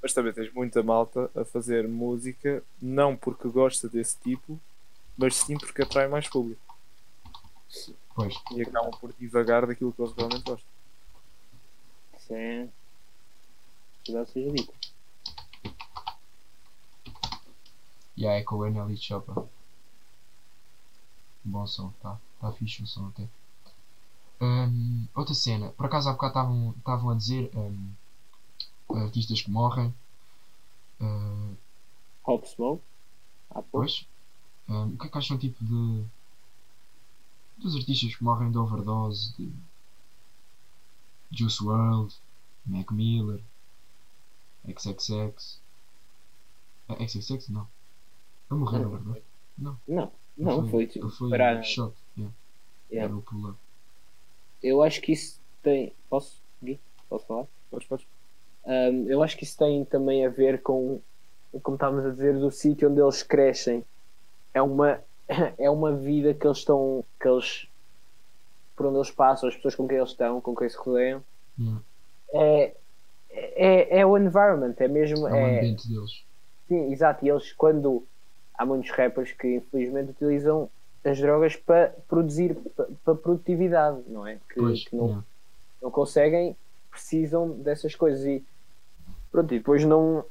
Mas 0.00 0.12
também 0.14 0.32
tens 0.32 0.52
muita 0.54 0.80
malta 0.84 1.28
a 1.34 1.44
fazer 1.44 1.88
música, 1.88 2.62
não 2.80 3.16
porque 3.16 3.48
gosta 3.48 3.88
desse 3.88 4.16
tipo, 4.20 4.60
mas 5.18 5.34
sim 5.34 5.58
porque 5.58 5.82
atrai 5.82 6.06
mais 6.06 6.28
público. 6.28 6.62
pois, 8.14 8.34
E 8.52 8.62
acabam 8.62 8.92
por 9.00 9.12
divagar 9.14 9.66
daquilo 9.66 9.92
que 9.92 10.02
eles 10.02 10.14
realmente 10.14 10.44
gostam. 10.44 10.70
É. 12.30 12.68
Cuidado 14.04 14.28
seja 14.28 14.52
dito. 14.52 14.72
E 18.22 18.26
aí 18.26 18.38
é 18.38 18.42
com 18.42 18.54
o 18.54 18.64
Enel 18.64 18.94
Chopper. 18.96 19.34
Bom 21.44 21.66
som, 21.66 21.90
tá? 22.00 22.16
Tá 22.40 22.52
fixe 22.52 22.80
o 22.80 22.86
som 22.86 23.08
até. 23.08 23.28
Hum, 24.40 25.08
outra 25.12 25.34
cena, 25.34 25.70
por 25.72 25.86
acaso 25.86 26.08
há 26.08 26.12
bocado 26.12 26.72
estavam- 26.78 27.10
a 27.10 27.14
dizer 27.14 27.50
hum, 27.52 27.90
artistas 28.94 29.40
que 29.42 29.50
morrem. 29.50 29.92
Ah, 31.00 31.54
Hop 32.24 32.44
Smoke. 32.44 32.84
Pois. 33.72 34.06
Hum, 34.68 34.94
o 34.94 34.98
que 34.98 35.06
é 35.06 35.10
que 35.10 35.18
acham 35.18 35.36
tipo 35.36 35.64
de. 35.64 36.04
dos 37.58 37.74
artistas 37.74 38.14
que 38.14 38.22
morrem 38.22 38.52
de 38.52 38.58
overdose, 38.58 39.32
de 39.36 39.52
Juice 41.32 41.60
WRLD, 41.60 42.14
Mac 42.66 42.92
Miller, 42.92 43.42
XXX. 44.64 45.60
XXX? 46.88 47.48
Não. 47.48 47.66
Ele 48.52 48.60
morreu, 48.60 48.80
Não, 48.80 48.90
na 48.90 48.96
verdade. 48.98 49.22
Não, 49.58 49.78
Ele 49.88 50.08
não, 50.36 50.68
foi 50.68 50.86
tipo. 50.86 51.06
Ele 51.06 51.12
foi 51.12 51.30
para- 51.30 51.62
shot. 51.62 51.94
Yeah. 52.16 52.34
Yeah. 52.90 53.08
Era 53.12 53.16
o 53.18 53.22
pull-up. 53.22 53.58
Eu 54.62 54.82
acho 54.82 55.00
que 55.00 55.12
isso 55.12 55.40
tem. 55.62 55.92
Posso? 56.08 56.40
Gui? 56.62 56.78
Posso 57.08 57.26
falar? 57.26 57.46
Podes, 57.70 57.86
podes. 57.88 58.06
Um, 58.64 59.08
eu 59.08 59.22
acho 59.22 59.36
que 59.36 59.44
isso 59.44 59.56
tem 59.58 59.84
também 59.84 60.24
a 60.24 60.28
ver 60.30 60.62
com, 60.62 61.00
como 61.62 61.74
estávamos 61.74 62.06
a 62.06 62.10
dizer, 62.10 62.38
do 62.38 62.50
sítio 62.50 62.90
onde 62.90 63.00
eles 63.00 63.22
crescem. 63.22 63.84
É 64.54 64.60
uma, 64.62 65.00
é 65.58 65.68
uma 65.70 65.92
vida 65.92 66.32
que 66.34 66.46
eles 66.46 66.58
estão, 66.58 67.04
que 67.20 67.26
eles, 67.28 67.66
por 68.76 68.86
onde 68.86 68.98
eles 68.98 69.10
passam, 69.10 69.48
as 69.48 69.56
pessoas 69.56 69.74
com 69.74 69.88
quem 69.88 69.96
eles 69.98 70.10
estão, 70.10 70.40
com 70.40 70.54
quem 70.54 70.68
se 70.68 70.76
rodeiam. 70.76 71.22
Yeah. 71.58 71.80
É, 72.34 72.74
é, 73.30 73.98
é 74.00 74.06
o 74.06 74.16
environment, 74.16 74.74
é 74.78 74.88
mesmo. 74.88 75.26
É 75.26 75.32
o 75.32 75.36
É, 75.36 75.58
ambiente 75.58 75.88
deles. 75.88 76.22
sim, 76.68 76.92
exato. 76.92 77.24
E 77.24 77.28
eles, 77.30 77.52
quando 77.54 78.06
há 78.62 78.66
muitos 78.66 78.90
rappers 78.90 79.32
que 79.32 79.56
infelizmente 79.56 80.10
utilizam 80.10 80.70
as 81.04 81.18
drogas 81.18 81.56
para 81.56 81.94
produzir, 82.08 82.54
para, 82.76 82.86
para 83.04 83.14
produtividade, 83.16 83.98
não 84.06 84.26
é? 84.26 84.36
Que, 84.48 84.54
Pois, 84.60 84.84
que 84.84 84.94
não, 84.96 85.06
yeah. 85.06 85.24
não 85.82 85.90
conseguem, 85.90 86.56
precisam 86.90 87.50
dessas 87.50 87.94
coisas 87.94 88.24
e 88.24 88.44
pronto, 89.30 89.52
e 89.52 89.58
depois 89.58 89.84
não 89.84 90.24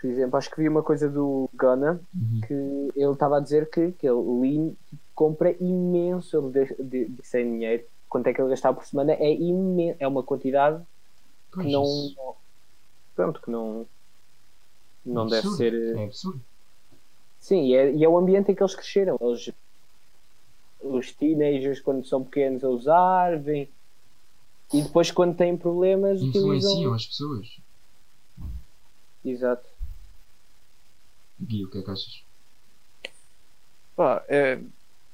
por 0.00 0.06
exemplo, 0.08 0.36
acho 0.36 0.50
que 0.50 0.60
vi 0.60 0.68
uma 0.68 0.82
coisa 0.82 1.08
do 1.08 1.48
Gunna 1.54 2.00
Uhum. 2.14 2.40
que 2.46 2.52
ele 2.94 3.12
estava 3.12 3.38
a 3.38 3.40
dizer 3.40 3.68
que, 3.70 3.92
que 3.92 4.06
ele, 4.06 4.14
o 4.14 4.40
Lean 4.40 4.70
tipo, 4.88 5.02
compra 5.14 5.50
imenso 5.60 6.36
ele 6.36 6.50
de, 6.66 6.82
de, 6.82 7.04
de 7.06 7.26
sem 7.26 7.44
dinheiro 7.50 7.84
quanto 8.08 8.26
é 8.28 8.32
que 8.34 8.40
ele 8.40 8.50
gastava 8.50 8.76
por 8.76 8.86
semana 8.86 9.12
é 9.12 9.32
imenso, 9.32 9.96
é 9.98 10.06
uma 10.06 10.22
quantidade 10.22 10.78
que 11.50 11.54
Pois, 11.54 11.66
não 11.72 11.82
isso 11.84 12.16
pronto, 13.16 13.40
que 13.40 13.50
não 13.50 13.86
não 15.04 15.26
é 15.26 15.30
deve 15.30 15.36
absurdo. 15.48 15.56
ser 15.56 15.74
eh, 15.74 16.00
É 16.02 16.04
absurdo. 16.04 16.40
Sim, 17.48 17.64
e 17.64 17.74
é, 17.74 17.90
e 17.90 18.04
é 18.04 18.08
o 18.08 18.18
ambiente 18.18 18.52
em 18.52 18.54
que 18.54 18.62
eles 18.62 18.74
cresceram. 18.74 19.16
Eles, 19.22 19.50
os 20.82 21.12
teenagers, 21.12 21.80
quando 21.80 22.06
são 22.06 22.22
pequenos, 22.22 22.62
a 22.62 22.68
usar, 22.68 23.38
vêm. 23.38 23.70
E 24.70 24.82
depois, 24.82 25.10
quando 25.10 25.34
têm 25.34 25.56
problemas, 25.56 26.20
Influenciam 26.20 26.72
utilizam. 26.72 26.92
as 26.94 27.06
pessoas. 27.06 27.58
Exato. 29.24 29.66
Gui, 31.40 31.64
o 31.64 31.70
que 31.70 31.78
é 31.78 31.82
que 31.82 31.90
achas? 31.90 32.22
Pá, 33.96 34.22
é, 34.28 34.60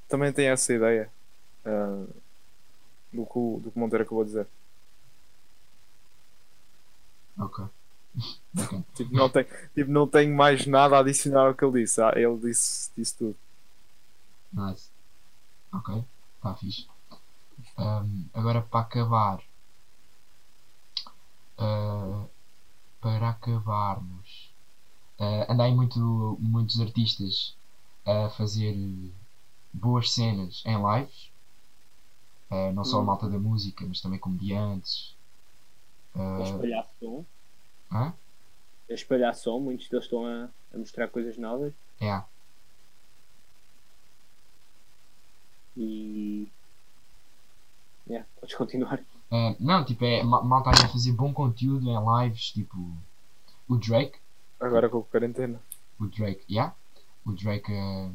também 0.08 0.32
tem 0.32 0.48
essa 0.48 0.74
ideia 0.74 1.08
ah, 1.64 2.04
do, 3.12 3.24
que 3.24 3.38
o, 3.38 3.60
do 3.62 3.70
que 3.70 3.76
o 3.76 3.80
Monteiro 3.80 4.02
acabou 4.02 4.24
de 4.24 4.30
dizer. 4.30 4.48
Ok. 7.38 7.64
Tipo, 8.94 9.12
não, 9.14 9.28
tem, 9.28 9.44
tipo, 9.74 9.90
não 9.90 10.06
tenho 10.08 10.34
mais 10.36 10.66
nada 10.66 10.96
a 10.96 11.00
adicionar 11.00 11.46
ao 11.48 11.54
que 11.54 11.64
ele 11.64 11.82
disse. 11.82 12.00
Ah, 12.00 12.12
ele 12.16 12.36
disse, 12.38 12.90
disse 12.96 13.16
tudo. 13.16 13.36
Nice. 14.52 14.90
Ok, 15.72 15.90
está 16.36 16.54
fixe. 16.56 16.86
Ahm, 17.78 18.28
agora 18.34 18.62
para 18.62 18.80
acabar. 18.86 19.42
ah, 21.58 22.28
para 23.00 23.30
acabarmos. 23.30 24.54
Uh, 25.20 25.50
andei 25.52 25.74
muito, 25.74 26.00
muitos 26.40 26.80
artistas 26.80 27.56
a 28.06 28.30
fazer 28.30 28.74
boas 29.74 30.12
cenas 30.12 30.62
em 30.66 30.76
lives. 30.76 31.30
Ah, 32.50 32.72
não 32.72 32.84
só 32.84 33.00
a 33.00 33.02
Hum. 33.02 33.06
malta 33.06 33.28
da 33.28 33.38
música, 33.38 33.84
mas 33.86 34.00
também 34.00 34.18
comediantes. 34.18 35.14
A 36.38 36.42
Ah, 36.42 36.42
espalhar 36.42 36.84
som. 37.00 37.26
Hã? 37.94 38.12
A 38.90 38.92
espalhar 38.92 39.34
som. 39.34 39.60
Muitos 39.60 39.88
deles 39.88 40.04
estão 40.04 40.26
a, 40.26 40.50
a 40.74 40.78
mostrar 40.78 41.08
coisas 41.08 41.38
novas. 41.38 41.72
É, 42.00 42.22
E. 45.76 46.48
Yeah, 48.06 48.26
podes 48.38 48.54
continuar. 48.54 49.00
Ah, 49.30 49.56
não, 49.58 49.84
tipo, 49.84 50.04
é 50.04 50.22
ma- 50.22 50.42
malta 50.42 50.70
a 50.70 50.88
fazer 50.88 51.12
bom 51.12 51.32
conteúdo 51.32 51.88
em 51.88 52.22
lives, 52.24 52.50
tipo 52.50 52.76
o 53.68 53.76
Drake. 53.76 54.18
Agora 54.60 54.88
com 54.88 54.98
a 54.98 55.02
quarentena. 55.04 55.60
o 55.98 56.06
Drake, 56.06 56.44
yeah, 56.50 56.74
o 57.26 57.32
Drake, 57.32 57.72
eh, 57.72 58.10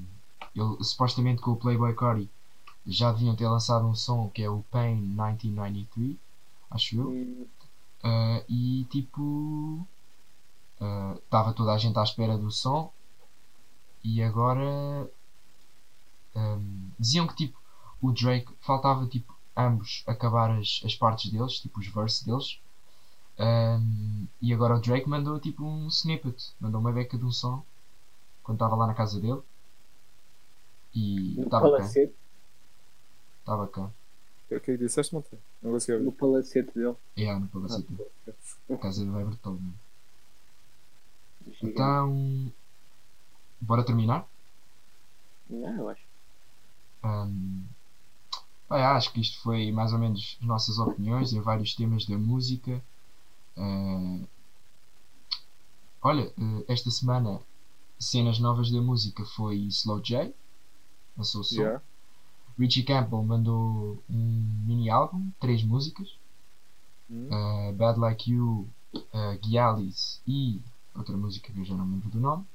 ele 0.56 0.84
supostamente 0.84 1.42
com 1.42 1.52
o 1.52 1.56
Playboy 1.58 1.96
Cardi 1.96 2.30
já 2.86 3.12
deviam 3.12 3.36
ter 3.36 3.48
lançado 3.48 3.86
um 3.86 3.94
som 3.96 4.30
que 4.30 4.42
é 4.44 4.50
o 4.50 4.64
Pain 4.72 4.96
1993, 4.96 6.18
acho 6.72 6.96
eu, 6.96 7.10
Hum, 7.10 7.48
Eh, 8.04 8.46
e 8.50 8.86
tipo 8.90 9.86
estava 11.16 11.52
toda 11.54 11.74
a 11.74 11.78
gente 11.78 12.00
à 12.00 12.04
espera 12.04 12.38
do 12.38 12.50
som 12.50 12.90
e 14.02 14.24
agora 14.24 15.10
ehm, 16.34 16.90
diziam 16.98 17.28
que 17.28 17.36
tipo 17.36 17.60
o 18.02 18.12
Drake 18.12 18.54
faltava 18.62 19.06
tipo 19.08 19.36
ambos 19.56 20.04
acabar 20.08 20.52
as, 20.52 20.82
as 20.86 20.96
partes 20.96 21.30
deles, 21.32 21.60
tipo 21.60 21.80
os 21.80 21.88
verses 21.88 22.24
deles. 22.24 22.60
Ehm, 23.38 24.28
e 24.42 24.54
agora 24.54 24.76
o 24.76 24.82
Drake 24.82 25.08
mandou 25.10 25.40
tipo 25.40 25.64
um 25.64 25.88
snippet, 25.88 26.54
mandou 26.60 26.80
uma 26.80 26.92
beca 26.92 27.18
de 27.18 27.26
um 27.26 27.32
som 27.32 27.64
quando 28.44 28.56
estava 28.58 28.76
lá 28.76 28.88
na 28.88 28.94
casa 28.94 29.20
dele. 29.20 29.42
E 30.94 31.40
estava 31.42 31.66
cá, 31.66 31.78
palacete. 31.78 32.16
estava 33.42 33.68
cá. 33.68 33.92
O 34.50 34.50
que 34.50 34.56
é 34.56 34.60
que 34.60 34.78
disseste, 34.78 35.14
Monteiro? 35.14 35.44
Não 35.62 35.72
consegui 35.72 35.94
ouvir. 35.94 36.06
No 36.06 36.12
palacete 36.12 36.74
dele. 36.74 36.96
É, 37.16 37.38
no 37.38 37.48
palacete. 37.48 37.88
A 38.72 38.78
casa 38.78 39.06
do 39.06 39.20
Everton. 39.20 39.54
né? 39.54 39.74
Então, 41.62 42.52
bora 43.62 43.86
terminar? 43.86 44.28
Não, 45.48 45.78
eu 45.78 45.90
acho. 45.90 46.02
Ahm, 47.04 47.64
bem, 48.70 48.82
acho 48.82 49.14
que 49.14 49.22
isto 49.22 49.40
foi 49.42 49.72
mais 49.72 49.94
ou 49.94 50.00
menos 50.00 50.38
as 50.42 50.48
nossas 50.48 50.80
opiniões 50.80 51.32
em 51.32 51.42
vários 51.42 51.76
temas 51.76 52.06
da 52.08 52.18
música. 52.18 52.84
Ah, 53.56 54.20
olha, 56.02 56.34
eh, 56.38 56.66
esta 56.68 56.90
semana 56.90 57.40
cenas 58.00 58.40
novas 58.40 58.72
da 58.72 58.82
música 58.82 59.24
foi 59.26 59.58
Slow 59.68 60.02
J, 60.02 60.34
lançou 61.18 61.42
o 61.42 61.44
som. 61.44 61.62
Yeah. 61.62 61.84
Richie 62.60 62.84
Campbell 62.84 63.24
mandou 63.24 64.04
um 64.10 64.64
mini 64.68 64.90
álbum, 64.90 65.32
três 65.40 65.64
músicas. 65.64 66.14
Hum. 67.10 67.30
Uh, 67.32 67.74
Bad 67.74 67.98
Like 68.00 68.30
You, 68.30 68.68
uh, 68.94 69.40
Gialis 69.42 70.22
e 70.28 70.60
outra 70.94 71.16
música 71.16 71.52
que 71.52 71.60
eu 71.60 71.66
já 71.66 71.74
não 71.74 71.86
me 71.86 71.94
lembro 71.96 72.10
do 72.10 72.20
nome. 72.20 72.46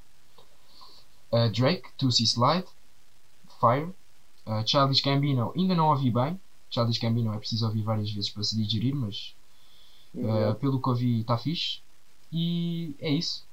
Uh, 1.32 1.50
Drake, 1.50 1.90
Tootsie 1.96 2.26
Slide, 2.26 2.66
Fire. 3.59 3.92
Uh, 4.46 4.62
Childish 4.66 5.00
Gambino, 5.00 5.52
ainda 5.57 5.74
não 5.74 5.88
ouvi 5.88 6.11
bem. 6.11 6.38
Childish 6.70 6.98
Gambino 6.98 7.32
é 7.32 7.38
preciso 7.38 7.64
ouvir 7.64 7.82
várias 7.82 8.11
vezes 8.12 8.28
para 8.28 8.42
se 8.42 8.55
digerir, 8.55 8.94
mas 8.94 9.34
uh, 10.14 10.18
Yeah. 10.18 10.55
pelo 10.59 10.80
que 10.80 10.88
ouvi 10.88 11.20
está 11.20 11.38
fixe. 11.38 11.80
E 12.30 12.94
é 13.00 13.11
isso 13.11 13.44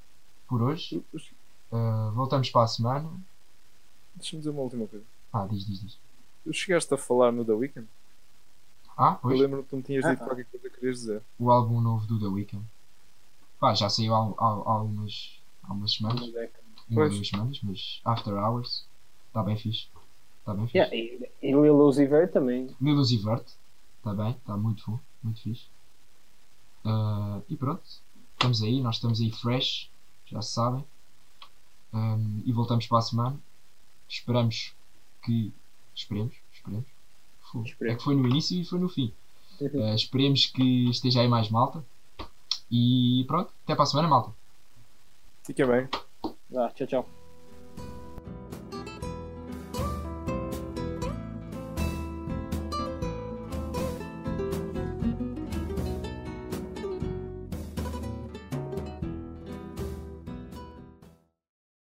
por 0.46 0.60
hoje. 0.60 1.02
Uh, 1.72 2.12
voltamos 2.12 2.50
para 2.50 2.64
a 2.64 2.68
semana. 2.68 3.10
Deixa-me 4.14 4.40
dizer 4.40 4.50
uma 4.50 4.60
última 4.60 4.86
coisa. 4.86 5.04
Ah, 5.32 5.46
diz, 5.46 5.64
diz, 5.66 5.80
diz. 5.80 5.98
Tu 6.44 6.52
chegaste 6.52 6.92
a 6.92 6.96
falar 6.98 7.32
no 7.32 7.44
The 7.44 7.52
Weeknd? 7.52 7.88
Ah, 8.96 9.12
Eu 9.14 9.18
pois, 9.22 9.40
lembro 9.40 9.62
que 9.62 9.70
tu 9.70 9.76
me 9.76 9.82
tinhas 9.82 10.04
dito 10.04 10.22
Ah. 10.22 10.26
qualquer 10.26 10.44
coisa 10.46 10.68
que 10.68 10.74
querias 10.76 10.98
dizer. 10.98 11.22
o 11.38 11.50
álbum 11.50 11.80
novo 11.80 12.06
do 12.06 12.18
The 12.18 12.26
Weeknd. 12.26 12.64
Pá, 13.58 13.74
já 13.74 13.88
saiu 13.88 14.14
há, 14.14 14.18
há, 14.18 14.44
há, 14.44 14.72
algumas, 14.72 15.40
há 15.62 15.72
umas 15.72 15.92
semanas. 15.94 16.20
Uma 16.90 17.08
duas 17.08 17.28
semanas, 17.28 17.60
mas 17.62 18.00
After 18.04 18.34
Hours 18.34 18.86
está 19.28 19.42
bem 19.42 19.56
fixe. 19.56 19.86
Está 20.40 20.52
bem 20.52 20.66
fixe. 20.66 20.76
Yeah, 20.78 20.94
e, 20.94 21.30
e 21.40 21.52
Lil 21.52 21.76
Uzi 21.76 22.06
Vert 22.06 22.32
também. 22.32 22.74
Lil 22.80 22.96
Uzi 22.96 23.16
Vert, 23.18 23.46
está 23.98 24.12
bem, 24.12 24.32
está 24.32 24.56
muito 24.56 24.82
bom, 24.90 24.98
muito 25.22 25.40
fixe. 25.40 25.66
Ah, 26.84 27.40
e 27.48 27.56
pronto, 27.56 27.82
estamos 28.32 28.62
aí, 28.62 28.80
nós 28.82 28.96
estamos 28.96 29.20
aí 29.20 29.30
fresh, 29.30 29.88
já 30.26 30.42
se 30.42 30.52
sabem. 30.52 30.84
Ahm, 31.92 32.42
e 32.44 32.52
voltamos 32.52 32.86
para 32.86 32.98
a 32.98 33.02
semana. 33.02 33.38
Esperamos 34.08 34.74
que. 35.22 35.52
Esperemos, 35.94 36.34
esperemos. 36.52 36.86
Esperemos. 37.64 37.80
É 37.82 37.94
que 37.96 38.04
foi 38.04 38.14
no 38.14 38.28
início 38.28 38.60
e 38.60 38.64
foi 38.64 38.78
no 38.78 38.88
fim. 38.88 39.12
Ah, 39.60 39.94
esperemos 39.94 40.46
que 40.46 40.90
esteja 40.90 41.20
aí 41.20 41.28
mais 41.28 41.48
malta. 41.48 41.84
E 42.70 43.24
pronto, 43.26 43.52
até 43.64 43.74
para 43.74 43.84
a 43.84 43.86
semana, 43.86 44.08
malta. 44.08 44.32
Fica 45.44 45.66
bem. 45.66 45.88
Vá, 46.50 46.70
tchau, 46.70 46.86
tchau. 46.86 47.21